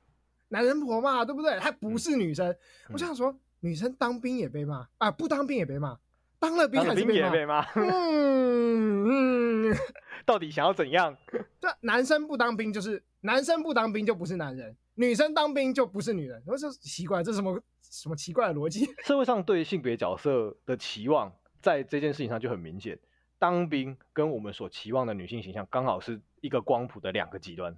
[0.55, 1.59] 男人婆嘛，对不对？
[1.59, 2.49] 她不是女生。
[2.49, 5.97] 嗯、我想说，女生当兵也被骂啊，不当兵也被骂，
[6.39, 7.61] 当了兵还是被骂。
[7.75, 9.75] 嗯嗯，
[10.25, 11.17] 到底想要怎样？
[11.59, 16.41] 这，男生不当兵就是男生不当兵就不是男人，女生当兵就不是女人。
[16.47, 18.87] 我说奇怪，这是什么什么奇怪的逻辑？
[19.03, 21.29] 社会上对性别角色的期望，
[21.61, 22.97] 在这件事情上就很明显。
[23.37, 27.77] 当兵跟我们所期望的女性形象，刚好是一个光谱的两个极端。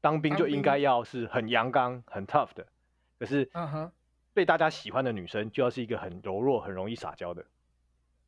[0.00, 2.66] 当兵就应该要是很阳刚、很 tough 的，
[3.18, 3.50] 可是
[4.32, 7.44] 被大家喜欢的女生就要是一个很柔弱、很容易撒娇的。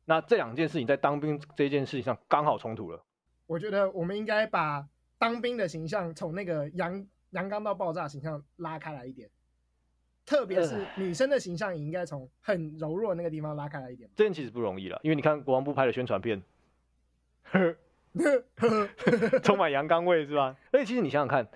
[0.05, 3.03] 那这两件事情在当兵这件事情上刚好冲突了。
[3.47, 4.85] 我觉得我们应该把
[5.17, 9.29] 当兵的形象从那个阳阳刚到爆炸形象拉开来一点，
[10.25, 14.09] 特别是女生的形象也应该从很柔弱的那个地方拉开来一点。
[14.15, 16.43] 这件其实不容易了，因为你看国防部拍的宣传片，
[19.43, 20.55] 充满阳刚味是吧？
[20.71, 21.47] 而且其实你想想看。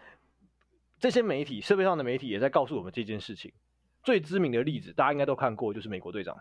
[0.99, 3.53] 这些媒体，社会上的媒体也在告诉我们这件事情。
[4.01, 6.36] 最知名的例子，大家应该都看过，就是美国队长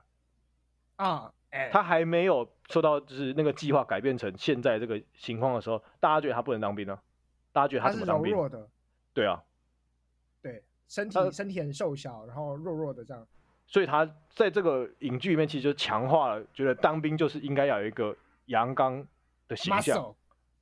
[0.97, 7.03] 啊，欸、他还没有受到就是那个计划改变成现在这个情况的时候，大家觉得他不能当兵呢、啊？
[7.53, 8.33] 大家觉得他怎么当兵？
[8.33, 8.67] 柔弱的，
[9.13, 9.43] 对啊，
[10.41, 13.27] 对，身体身体很瘦小，然后弱弱的这样。
[13.67, 19.07] 所以他在这个影剧里面，其实就强化了，觉得当兵就是应该要有一个阳刚
[19.49, 19.99] 的形象。
[19.99, 20.15] Muscle,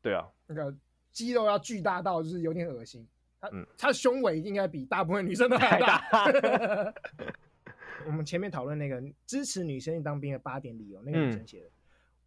[0.02, 0.74] 对啊，那个
[1.12, 3.06] 肌肉要巨大到就是有点恶心。
[3.52, 6.02] 嗯，他的胸围应该比大部分女生都还大。
[8.06, 11.70] 我们前面讨论那个支持女生当兵的八点理由，那个女生写的，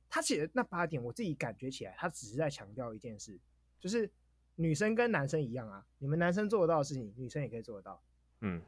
[0.10, 3.38] 她写的那八点，我自己感觉起来，她只是在强调一件事，
[3.80, 4.10] 就是
[4.56, 8.02] 女生跟男生一样啊，你们男生做得到的事情，女生也可以做得到。
[8.42, 8.62] 嗯，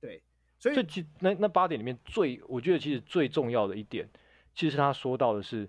[0.00, 0.22] 对，
[0.58, 4.08] 所以其那那八点里面最，我觉得其实最重要的一点，
[4.54, 5.68] 其实他说到的是，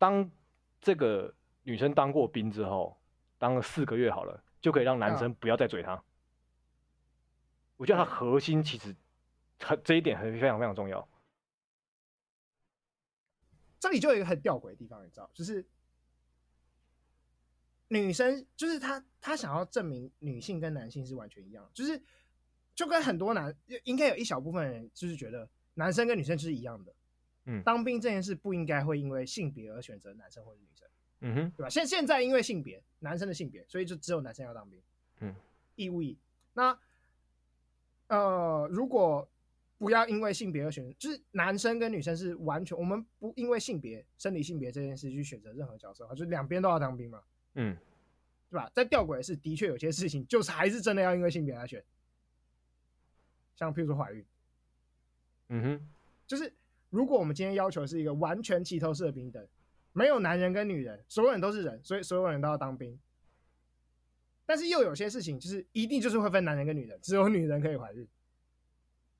[0.00, 0.28] 当
[0.80, 1.32] 这个
[1.62, 2.96] 女生当过兵之后。
[3.40, 5.92] 当了四个月好了，就可以让男生不要再追她。
[5.92, 6.04] 啊、
[7.78, 8.94] 我觉得他核心其实，
[9.60, 11.08] 很这一点很非常非常重要。
[13.78, 15.66] 这里就有一个很吊诡的地方，你知道，就是
[17.88, 21.98] 女生，就是她，她想要证明女性跟男性是完全一样，就是
[22.74, 26.94] 就跟很多男，应该有一小部分人就是觉得男生跟女生是一样的。
[27.50, 30.88] 嗯，当兵这件事不应该会因为性别而选择男生或者女生。
[31.22, 31.68] 嗯哼，对吧？
[31.68, 34.80] 现现在因为性别，男生的性别，所以就只有男生要当兵。
[35.18, 35.34] 嗯，
[35.74, 36.16] 义务役。
[36.54, 36.78] 那
[38.06, 39.28] 呃，如果
[39.76, 47.22] 不要因为性别而选，就是男生跟女生是完全，我们不因为性别、生理性别这件事去选择任何角色，就是两边都要当兵嘛。
[47.54, 47.76] 嗯，
[48.50, 48.70] 对吧？
[48.74, 51.84] 在吊诡的是，的确有些事情就是还是真的要因为性别来选，
[53.56, 54.24] 像譬如说怀孕。
[55.48, 55.88] 嗯哼，
[56.26, 56.52] 就是
[56.90, 59.44] 如果我们今天要求是一个完全齐头式的平等。
[59.92, 62.96] 没有男人跟女人，所有人都是人，所以所有人都要当兵。
[64.46, 68.06] 但是又有些事情就是一定就是会分男人跟女人，只有女人可以怀孕。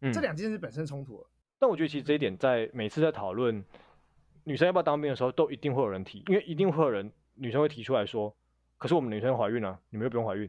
[0.00, 1.28] 嗯，这两件事本身冲突了。
[1.58, 3.64] 但我觉得其实这一点在每次在讨论
[4.44, 8.32] 女生要不要当兵的时候，都一定会有人提，因为一定会有人女生会提出来说，
[8.78, 10.48] 可是我们女生怀孕了，你们又不用怀孕。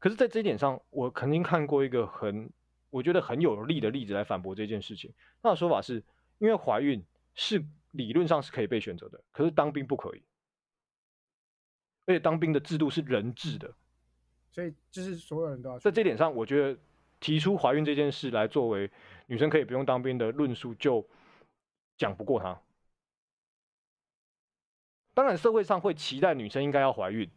[0.00, 2.50] 可是，在这一点上，我曾经看过一个很
[2.90, 5.12] 我觉得很有力的例子来反驳这件事情。
[5.40, 6.02] 他的说法是
[6.38, 10.22] 因为怀孕是理论上是可以被选择的，可是当兵不可以。
[12.06, 13.74] 而且当兵的制度是人治的，
[14.50, 15.78] 所以就是所有人都要。
[15.78, 16.80] 在这点上，我觉得
[17.20, 18.90] 提出怀孕这件事来作为
[19.26, 21.06] 女生可以不用当兵的论述，就
[21.98, 22.58] 讲不过他。
[25.12, 27.28] 当然，社会上会期待女生应该要怀孕，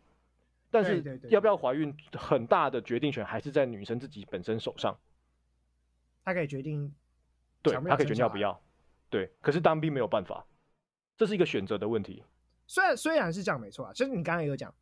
[0.70, 4.98] 但是要不要怀孕，很大的决定权还是在女生自己本身手上。
[6.24, 6.94] 她可以决定，
[7.62, 8.62] 对，她可以决定要不要。
[9.12, 10.48] 对，可是当兵没有办法，
[11.16, 12.24] 这是一个选择的问题。
[12.66, 14.74] 虽然虽然是这样没错啊，其实你刚才有讲，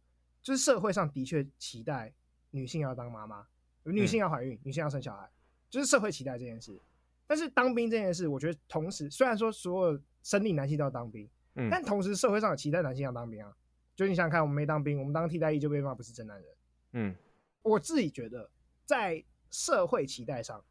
[0.42, 2.14] 就是社会上的确期待
[2.52, 3.46] 女性要当妈妈，
[3.84, 5.30] 女性要怀孕，嗯，女性要生小孩，
[5.70, 6.80] 就是社会期待这件事。
[7.26, 13.52] 但是当兵这件事，我觉得同时虽然说所有生理男性都要当兵，嗯，但同时社会上有期待男性要当兵啊。
[13.96, 16.56] 就你想想看，我们没当兵，我们当替代役就被骂不是真男人。
[16.94, 17.16] 嗯，
[17.64, 18.50] 我自己觉得
[18.86, 20.64] 在社会期待上，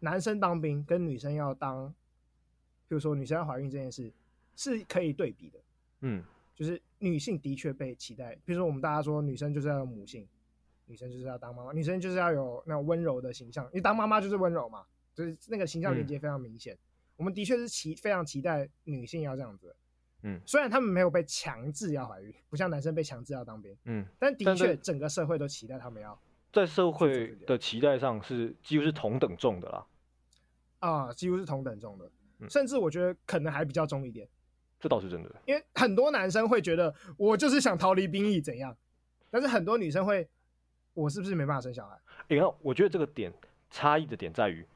[0.00, 1.94] 男生当兵跟女生要当，
[2.94, 4.12] 比如说女生要怀孕这件事
[4.54, 5.58] 是可以对比的。
[6.00, 6.22] 嗯。
[6.54, 10.24] 就是女性的确被期待，比如说我们大家说女生就是要有母性，
[10.86, 16.72] 女生就是要当妈妈，女生就是要有那种温柔的形象，因为当妈妈就是温柔嘛，就是那个形象连接非常明显。
[16.74, 16.78] 嗯、
[17.16, 19.74] 我们的确是期非常期待女性要这样子，
[20.22, 26.16] 嗯，虽然他们没有被强制要怀孕，不像男生被强制要当兵，嗯，但的确整个社会都期待他们要
[26.52, 29.86] 在社会的期待上是几乎是同等重的啦，
[30.78, 32.08] 啊，几乎是同等重的，
[32.48, 34.28] 甚至我觉得可能还比较重一点。
[34.80, 38.76] 这倒是真的，因为很多男生会觉得我就是想逃离兵役怎样，
[39.30, 40.28] 但是很多女生会，
[40.92, 41.98] 我是不是没办法生小孩？
[42.28, 43.32] 你看，我觉得这个点
[43.70, 44.66] 差异的点在于，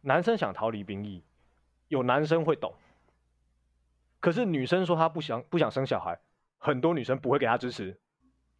[0.00, 1.22] 男生想逃离兵役，
[1.88, 2.72] 有男生会懂，
[4.20, 6.18] 可是女生说她不想不想生小孩，
[6.56, 7.98] 很多女生不会给她支持。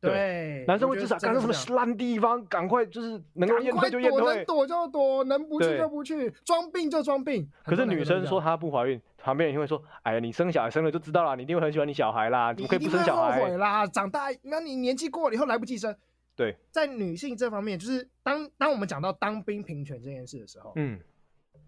[0.02, 7.48] 对，男生会至少赶到什么烂地方，赶快就是能够验退就验退，能躲就躲，能不去就不去，装病就装病。
[7.64, 15.96] 可是女生说她不怀孕，旁边人会说：“哎呀，你生小孩生了就知道了，你一定会很喜欢你小孩啦，你可以不生小孩。”后悔啦，长大那你年纪过了以后来不及生。
[16.34, 20.98] 对，在女性这方面，就是当当我们讲到当兵平权这件事的时候，嗯，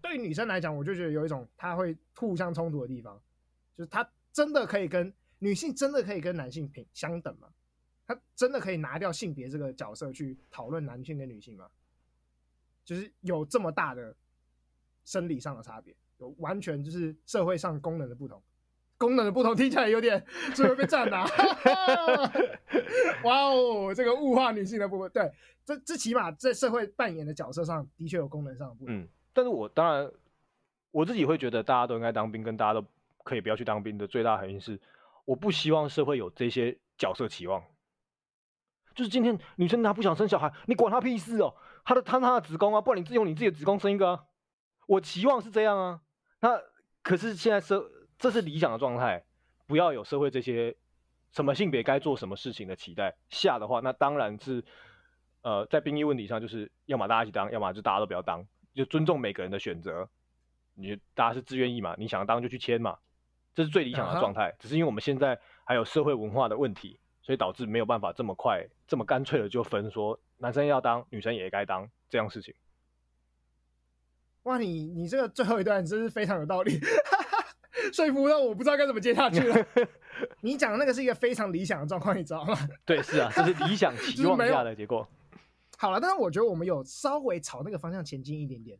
[0.01, 3.17] 对女生来讲，我就觉得有一种她会互相冲突的地方，
[3.77, 7.47] 就是她真的可以跟女性真的可以跟男性平相等吗？
[8.07, 11.67] 他真的可以拿掉性别这个角色去讨论男性跟女性吗？
[12.83, 14.15] 就是有这么大的
[15.05, 18.39] 生理上的差别，有完全就是社会上功能的不同，
[18.95, 21.25] 功能的不同听起来有点是不是被战打。
[23.23, 25.31] 哇哦，这个物化女性的部分，对，
[25.65, 28.93] 这这起码在社会扮演的角色上的确有功能上的不同。
[28.93, 30.11] 嗯，但是我当然
[30.91, 32.85] 我自己会觉得大家都应该当兵，跟大家都
[33.23, 34.79] 可以不要去当兵的最大原因是，
[35.25, 37.63] 我不希望社会有这些角色期望。
[38.95, 41.53] 就是今天女生她不想生小孩，你管她屁事哦！
[41.83, 44.23] 她的她她的子宫啊，不然你自己用你自己的子宫生一个啊！
[44.87, 46.01] 我期望是这样啊，
[46.39, 46.59] 那
[47.03, 49.23] 可是现在社这是理想的状态，
[49.67, 50.75] 不要有社会这些
[51.31, 54.63] 什么性别该做什么事情的期待下的话，那当然是
[55.41, 60.07] 呃在兵役问题上，就是要么大家一起当，要么就大家都不要当，就尊重每个人的选择。
[60.73, 61.95] 你大家是自愿意嘛？
[61.97, 62.97] 你想当就去签嘛，
[63.53, 64.55] 这是最理想的状态。
[64.59, 66.99] 只是因为我们现在还有社会文化的问题。
[67.25, 72.53] 所以导致没有办法这么快、这么干脆的就分说男生要当，女生也该当这样事情。
[74.43, 76.79] 哇，你你这个最后一段真是非常有道理，
[77.91, 79.65] 说服到我不知道该怎么接下去了。
[80.41, 82.55] 你讲的那个是一个非常理想的状况，你知道吗？
[82.85, 85.07] 对，是啊，这是理想期望下的结果。
[85.79, 88.77] 好了，但是我觉得我们有稍微朝那个方向前进一点点。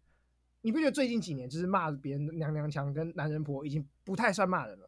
[0.61, 4.87] 你不觉得最近几年就是骂别人娘娘腔跟男人婆已经不太算骂人了？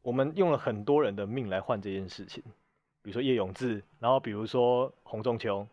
[0.00, 2.42] 我们用了很多人的命来换这件事情。
[3.08, 5.66] 比如说叶永志，然后比如说洪仲秋，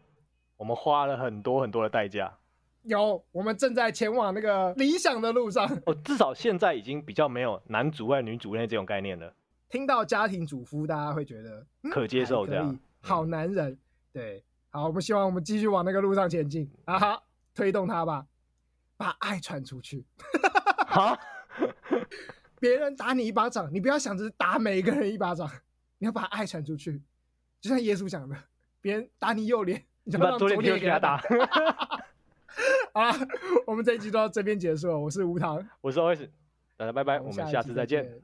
[0.56, 2.34] 我们花了很多很多的代价。
[2.84, 5.70] 有，我们正在前往那个理想的路上。
[5.86, 9.34] 哦，至少现在已经比较没有男主外女主内这种概念了。
[9.68, 12.80] 听到家庭主夫，大家会觉得、嗯、可接受这样。
[13.02, 13.80] 好男人、嗯，
[14.14, 17.24] 对，好，我们希望我们继续往那个路上前进啊哈，
[17.54, 18.26] 推动他吧，
[18.96, 20.06] 把爱传出去。
[20.88, 21.20] 好，
[22.62, 25.52] 别人打你一巴掌，你不要想着打每一个人一巴掌，
[25.98, 27.02] 你要把爱传出去。
[27.66, 28.38] 就像耶稣讲的，
[28.80, 31.18] 别人打你右脸，你就让左脸给他打。
[32.94, 33.14] 好了，
[33.66, 35.00] 我们这一集就到这边结束了。
[35.00, 36.30] 我是吴糖，我是 OS，
[36.78, 38.22] 大家拜拜，我们下次再见。